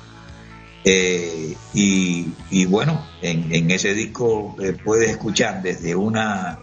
[0.83, 6.59] Eh, y, y bueno, en, ese disco eh, puedes escuchar desde una,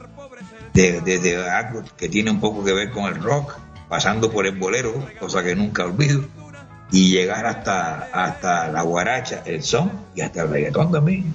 [0.74, 3.56] de- desde algo que tiene un poco que ver con el rock,
[3.88, 6.24] pasando por el bolero, cosa que nunca olvido,
[6.90, 11.34] y llegar hasta, hasta la guaracha, el son y hasta el reggaetón también.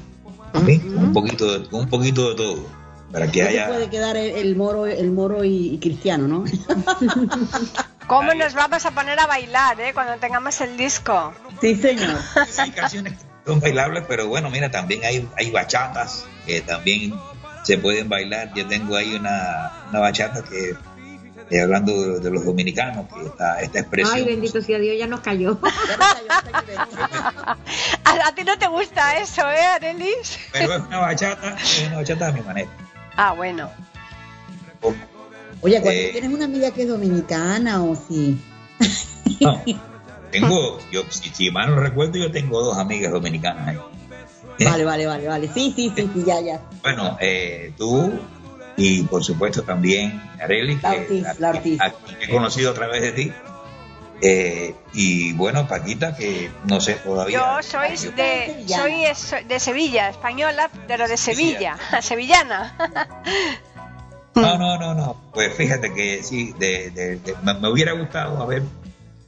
[0.66, 0.82] ¿sí?
[0.96, 2.84] Un poquito de, un poquito de todo.
[3.12, 3.68] Para que haya.
[3.68, 6.44] puede quedar el, el moro, el moro y, y cristiano, ¿no?
[8.08, 9.94] ¿Cómo nos vamos a poner a bailar, eh?
[9.94, 11.34] Cuando tengamos el disco.
[11.62, 12.20] sí, señor.
[12.58, 17.14] Hay canciones que son bailables, pero bueno, mira, también hay, hay bachatas que también
[17.64, 18.52] se pueden bailar.
[18.56, 20.76] Yo tengo ahí una, una bachata que,
[21.54, 24.16] eh, hablando de, de los dominicanos, que está esta expresión.
[24.16, 25.58] Ay, bendito sea Dios, ya nos cayó.
[28.06, 30.38] A, a ti no te gusta eso, ¿eh, Arelis?
[30.52, 32.70] Pero es una bachata, es una bachata a mi manera.
[33.16, 33.70] Ah, bueno.
[35.62, 36.10] Oye, cuando Eh.
[36.12, 38.38] tienes una amiga que es dominicana o si...
[39.40, 39.62] No,
[40.32, 43.78] tengo, yo, si, si mal no recuerdo, yo tengo dos amigas dominicanas ahí.
[44.66, 45.50] Vale, vale, vale, vale.
[45.54, 46.62] Sí, sí, sí, sí, ya, ya.
[46.84, 48.14] Bueno, eh, tú
[48.78, 51.82] y por supuesto también Areli, La que Ortiz, a- la Ortiz.
[51.82, 53.32] a- quien he conocido a través de ti.
[54.26, 57.38] Eh, y bueno, Paquita, que no sé todavía.
[57.38, 62.74] Yo soy de, soy de Sevilla, española, pero de Sevilla, sevillana.
[64.36, 65.18] No, no, no, no.
[65.34, 68.64] Pues fíjate que sí, de, de- de- me, me hubiera gustado haber,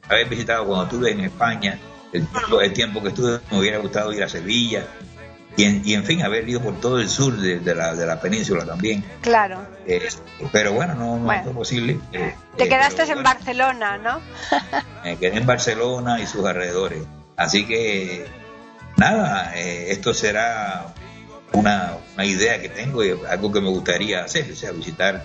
[0.09, 1.77] haber visitado cuando estuve en España,
[2.13, 4.87] el, tiempo- el tiempo que estuve, me hubiera gustado ir a Sevilla.
[5.57, 8.05] Y en, y en fin, haber ido por todo el sur de, de la, de
[8.05, 9.03] la península también.
[9.21, 9.59] Claro.
[9.87, 10.07] Eh,
[10.51, 11.43] pero bueno, no, no Bueno.
[11.45, 11.97] fue posible.
[12.11, 13.29] Eh, Te eh, quedaste pero en bueno.
[13.29, 14.21] Barcelona, ¿no?
[15.03, 17.03] Me quedé en Barcelona y sus alrededores.
[17.37, 18.25] Así que,
[18.97, 20.87] nada, esto será
[21.53, 25.23] una, una idea que tengo y algo que me gustaría hacer, o sea, visitar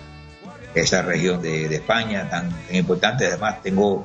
[0.75, 3.25] esa región de, de España tan, tan importante.
[3.27, 4.03] Además, tengo,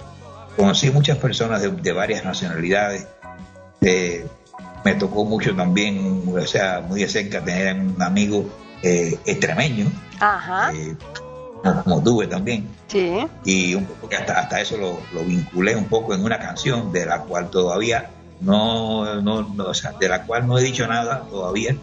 [0.56, 3.06] conocí muchas personas de, de varias nacionalidades.
[4.86, 8.48] Me tocó mucho también, o sea, muy de cerca tener un amigo
[8.84, 10.72] eh, extremeño, Ajá.
[10.72, 10.94] eh,
[11.82, 13.26] como, tuve también Sí.
[13.44, 16.92] y un poco que hasta, hasta eso lo, lo vinculé un poco en una canción
[16.92, 18.10] de la cual todavía
[18.40, 21.76] no, no, no, o sea, de la cual no he dicho nada todavía,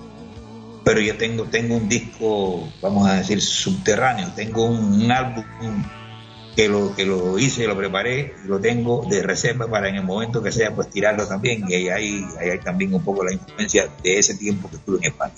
[0.85, 5.43] pero yo tengo, tengo un disco, vamos a decir, subterráneo, tengo un, un álbum
[6.55, 10.41] que lo, que lo hice, lo preparé, lo tengo de reserva para en el momento
[10.43, 13.89] que sea, pues tirarlo también, y ahí hay, ahí hay también un poco la influencia
[14.03, 15.33] de ese tiempo que estuve en España.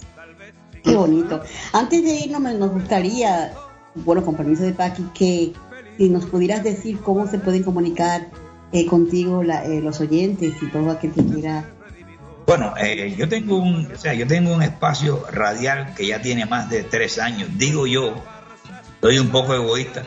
[0.84, 1.42] Qué bonito.
[1.74, 3.54] Antes de irnos, nos gustaría,
[3.96, 5.54] bueno, con permiso de Paqui, que
[5.98, 8.28] si nos pudieras decir cómo se pueden comunicar
[8.72, 11.70] eh, contigo la- eh, los oyentes y todo aquel que quiera.
[12.46, 16.46] Bueno, eh, yo tengo un, o sea, yo tengo un espacio radial que ya tiene
[16.46, 17.50] más de tres años.
[17.58, 18.14] Digo yo,
[19.02, 20.04] soy un poco egoísta,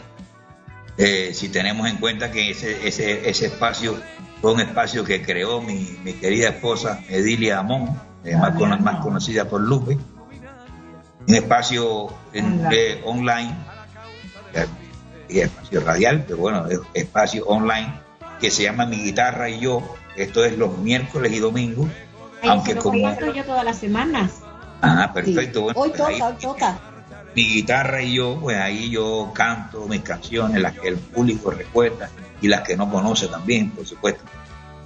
[0.98, 3.96] eh, si tenemos en cuenta que ese, ese, ese espacio
[4.40, 8.96] fue un espacio que creó mi, mi querida esposa Edilia Amón, eh, más, cono- más
[8.96, 9.96] conocida por Lupe,
[11.26, 13.54] un espacio en- eh, online,
[14.54, 14.66] eh,
[15.28, 17.92] y espacio radial, pero bueno, es espacio online
[18.40, 19.82] que se llama Mi Guitarra y Yo.
[20.16, 21.86] Esto es los miércoles y domingos.
[22.42, 24.30] Ay, Aunque se lo como- yo todas las semanas.
[24.80, 25.14] Ah, Sí.
[25.14, 25.62] perfecto.
[25.62, 26.78] Bueno, Hoy pues ahí- toca, hoy toca.
[27.38, 32.10] Mi guitarra y yo, pues ahí yo canto mis canciones, las que el público recuerda
[32.40, 34.24] y las que no conoce también, por supuesto.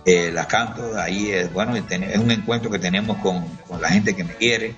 [0.05, 3.43] Eh, las canto, ahí es, bueno, es un encuentro que tenemos con,
[3.81, 4.75] la gente que me quiere,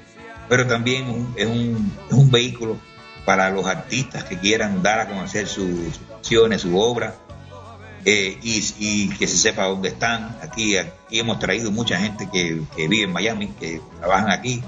[0.49, 2.77] pero también es, un, es un vehículo
[3.25, 7.16] para los artistas que quieran dar a conocer su- sus canciones, su obra,
[8.05, 10.37] eh, y, y que se sepa dónde están.
[10.43, 14.62] Aquí, aquí hemos traído mucha gente que, que vive en Miami, que trabajan aquí,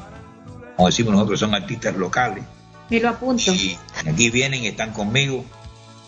[0.75, 2.43] como decimos nosotros, son artistas locales.
[2.91, 3.53] Me lo apunto.
[3.53, 5.45] Y aquí vienen y están conmigo.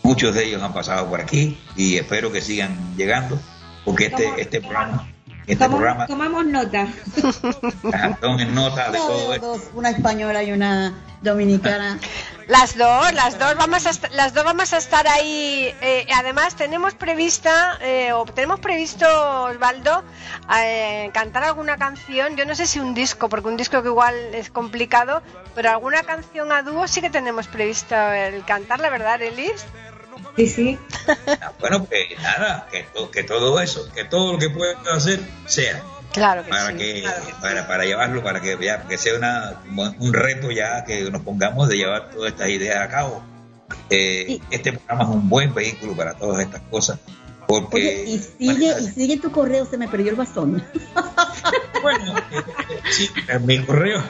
[0.02, 3.38] Muchos de ellos han pasado por aquí y espero que sigan llegando
[3.84, 5.08] porque este, este programa,
[5.46, 6.88] este Toma- programa, tomamos nota.
[8.20, 9.46] tomen nota de todo esto.
[9.46, 11.98] dos, una española y una dominicana.
[12.48, 15.70] Las dos, las dos vamos a las dos vamos a estar ahí.
[15.82, 19.06] eh, además tenemos prevista eh, o tenemos previsto
[19.44, 20.02] Osvaldo
[20.58, 22.36] eh, cantar alguna canción.
[22.36, 25.22] Yo no sé si un disco, porque un disco que igual es complicado,
[25.54, 29.66] pero alguna canción a dúo sí que tenemos previsto el cantar, la verdad, Elis.
[30.36, 30.78] Sí, sí.
[31.42, 35.20] Ah, Bueno, pues nada, que, to- que todo eso, que todo lo que pueda hacer
[35.46, 35.82] sea
[36.12, 36.76] Claro que para sí.
[36.76, 37.38] que claro que sí.
[37.40, 39.60] para, para llevarlo, para que ya que sea una,
[39.98, 43.22] un reto ya que nos pongamos de llevar todas estas ideas a cabo.
[43.90, 46.98] Eh, este programa es un buen vehículo para todas estas cosas.
[47.46, 50.62] Porque, Oye, y sigue, y sigue tu correo, se me perdió el bastón.
[51.82, 52.42] Bueno, eh,
[52.90, 53.08] sí,
[53.40, 54.02] mi correo,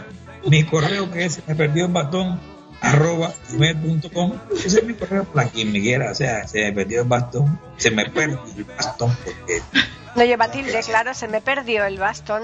[0.46, 2.40] mi correo que se me perdió el bastón
[2.80, 7.02] arroba gmail.com ese es mi correo para quien me quiera o sea se me perdió
[7.02, 9.60] el bastón se me perdió el bastón porque
[10.14, 12.42] No lleva tilde, claro, se me perdió el bastón.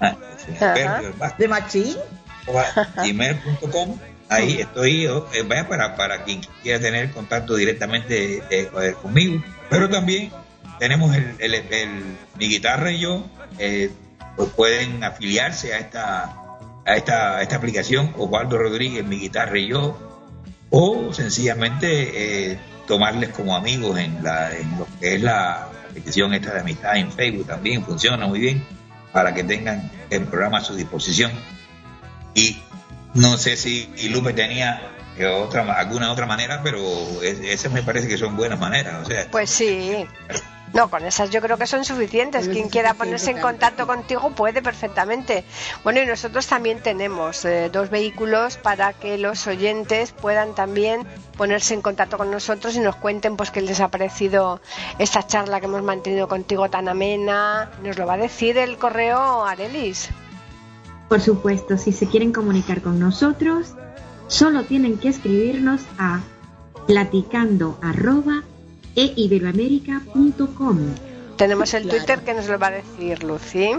[0.00, 0.74] ah, se me Ajá.
[0.74, 1.96] perdió el bastón ¿De machín?
[2.96, 8.94] gmail.com ahí estoy yo eh, vaya para, para quien quiera tener contacto directamente eh, eh,
[9.00, 10.32] conmigo pero también
[10.78, 13.24] tenemos el, el- el- mi guitarra y yo
[13.58, 13.90] eh,
[14.36, 16.34] pues pueden afiliarse a esta
[16.84, 19.98] a esta, a esta aplicación Osvaldo Rodríguez mi guitarra y yo
[20.70, 26.54] o sencillamente eh, tomarles como amigos en, la, en lo que es la aplicación esta
[26.54, 28.64] de amistad en Facebook también funciona muy bien
[29.12, 31.30] para que tengan el programa a su disposición
[32.34, 32.56] y
[33.14, 34.80] no sé si y Lupe tenía
[35.18, 36.80] eh, otra alguna otra manera pero
[37.22, 40.06] es- esas me parece que son buenas maneras o sea Pues sí.
[40.74, 42.48] No, con esas yo creo que son suficientes.
[42.48, 45.44] Quien quiera ponerse en contacto contigo puede perfectamente.
[45.84, 51.06] Bueno, y nosotros también tenemos eh, dos vehículos para que los oyentes puedan también
[51.36, 54.60] ponerse en contacto con nosotros y nos cuenten pues qué les ha parecido
[54.98, 57.70] esta charla que hemos mantenido contigo tan amena.
[57.82, 60.08] Nos lo va a decir el correo Arelis.
[61.08, 63.74] Por supuesto, si se quieren comunicar con nosotros,
[64.28, 66.20] solo tienen que escribirnos a
[66.86, 68.42] platicando arroba
[68.96, 69.14] e.
[71.36, 71.98] Tenemos el Claro.
[71.98, 73.70] Twitter que nos lo va a decir Lucy.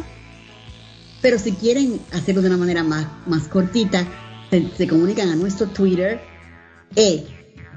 [1.22, 4.06] Pero si quieren hacerlo de una manera más, más cortita,
[4.50, 6.22] se, se comunican a nuestro Twitter,
[6.96, 7.26] E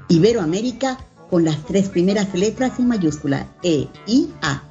[0.09, 0.97] Iberoamérica,
[1.29, 4.63] con las tres primeras letras en mayúscula, E, I, A.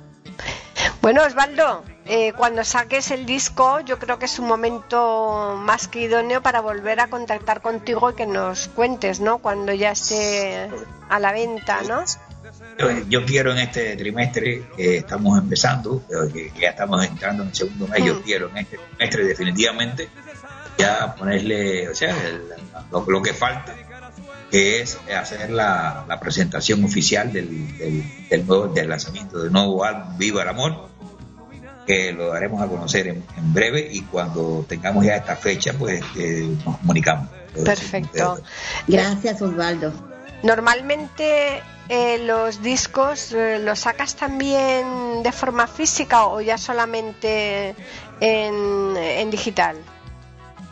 [1.03, 6.03] Bueno, Osvaldo, eh, cuando saques el disco, yo creo que es un momento más que
[6.03, 9.39] idóneo para volver a contactar contigo y que nos cuentes, ¿no?
[9.39, 10.69] Cuando ya esté
[11.09, 12.03] a la venta, ¿no?
[13.09, 17.87] Yo, quiero en este trimestre que estamos empezando, que ya estamos entrando en el segundo
[17.89, 18.23] mes, yo Mm.
[18.23, 20.09] quiero en este trimestre definitivamente
[20.79, 22.43] ya ponerle, o sea, el-
[22.93, 23.75] lo, lo que falta,
[24.51, 29.83] que es hacer la, la presentación oficial del, del, del nuevo, del lanzamiento del nuevo
[29.85, 30.89] álbum Viva el Amor,
[31.87, 36.03] que lo daremos a conocer en, en breve y cuando tengamos ya esta fecha, pues
[36.19, 37.29] eh, nos comunicamos.
[37.65, 38.39] Perfecto.
[38.87, 39.93] Gracias, Osvaldo.
[40.43, 47.75] Normalmente eh, los discos eh, los sacas también de forma física o ya solamente
[48.21, 49.77] en, digital.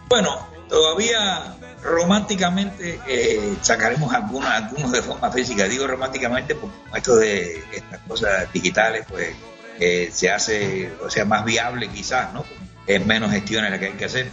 [0.09, 5.65] Bueno, todavía románticamente eh, sacaremos algunos, algunos de forma física.
[5.65, 9.35] Digo románticamente porque esto de estas cosas digitales, pues
[9.79, 12.45] eh, se hace, o sea, más viable quizás, ¿no?
[12.87, 14.31] Es menos gestiones la que hay que hacer.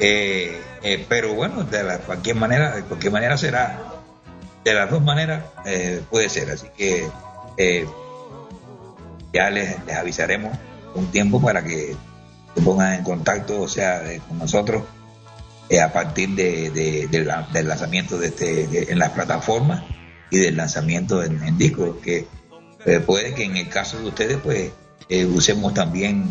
[0.00, 0.60] Eh,
[1.08, 3.87] pero bueno, de la, cualquier manera, de cualquier manera será,
[4.68, 6.50] de las dos maneras eh, puede ser.
[6.50, 7.06] Así que
[7.56, 7.86] eh,
[9.32, 10.56] ya les, les avisaremos
[10.94, 11.94] un tiempo para que
[12.54, 14.82] se pongan en contacto, o sea, con nosotros
[15.68, 19.82] eh, a partir de, la- del lanzamiento de este en las plataformas
[20.30, 22.26] y del lanzamiento en, disco, que
[22.86, 24.70] eh, puede que en el caso de ustedes, pues
[25.08, 26.24] eh, usemos también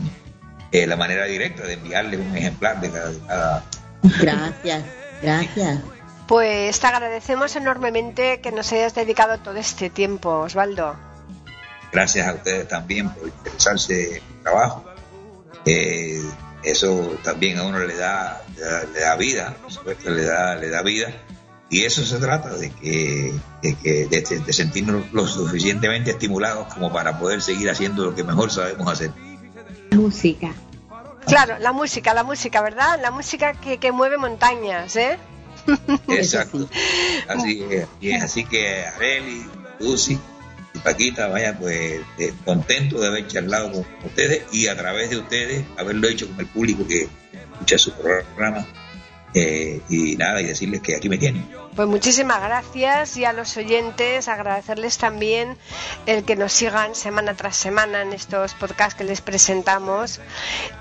[0.71, 3.63] la manera directa de enviarles un ejemplar de cada, cada-
[4.21, 4.83] Gracias,
[5.21, 5.79] gracias.
[6.27, 10.95] Pues te agradecemos enormemente que nos hayas dedicado todo este tiempo, Osvaldo.
[11.91, 14.83] gracias a ustedes también por interesarse en el trabajo.
[15.65, 16.21] Eh,
[16.63, 20.55] eso también a uno le da, le da, le da vida, por supuesto, le da,
[20.55, 21.07] le da vida.
[21.69, 26.91] Y eso se trata de que, de, que de, de sentirnos lo suficientemente estimulados como
[26.93, 29.11] para poder seguir haciendo lo que mejor sabemos hacer.
[29.91, 30.53] Música.
[31.25, 32.99] Claro, la música, la música, ¿verdad?
[33.01, 35.17] La música que, que mueve montañas, ¿eh?
[36.07, 36.69] Exacto.
[37.27, 37.87] Así es.
[38.01, 39.45] Y es así que Areli,
[39.79, 40.17] Lucy
[40.73, 45.17] y Paquita, vaya, pues eh, contento de haber charlado con ustedes y a través de
[45.17, 47.07] ustedes haberlo hecho con el público que
[47.53, 48.65] escucha su programa.
[49.39, 51.47] Eh, y nada, y decirles que aquí me tienen.
[51.75, 55.55] Pues muchísimas gracias y a los oyentes agradecerles también
[56.07, 60.19] el que nos sigan semana tras semana en estos podcasts que les presentamos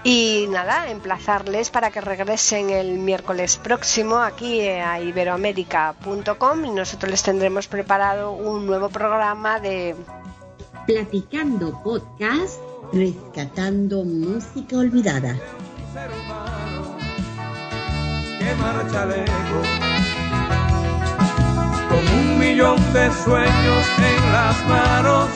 [0.05, 7.23] y nada, emplazarles para que regresen el miércoles próximo aquí a iberoamérica.com y nosotros les
[7.23, 9.95] tendremos preparado un nuevo programa de
[10.87, 12.59] Platicando Podcast.
[12.93, 15.37] Rescatando música olvidada.
[18.47, 19.67] Ser humano que marcha lejos.
[21.89, 25.29] Con un millón de sueños en las manos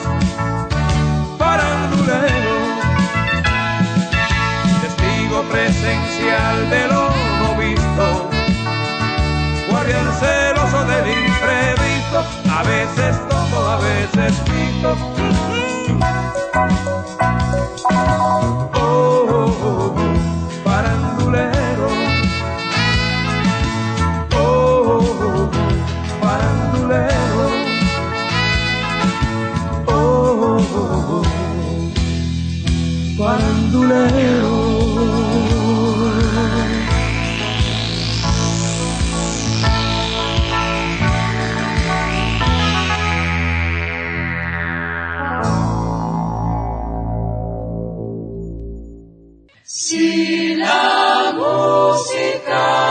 [1.37, 2.55] farandulero
[4.81, 7.09] testigo presencial de lo
[7.39, 8.29] no visto.
[9.69, 12.19] Guardián celoso del imprevisto.
[12.51, 14.97] A veces tomo a veces quito.
[18.73, 20.00] Oh, oh, oh,
[26.91, 27.49] bolero.
[29.87, 31.31] Oh, oh.
[49.63, 52.90] Si la música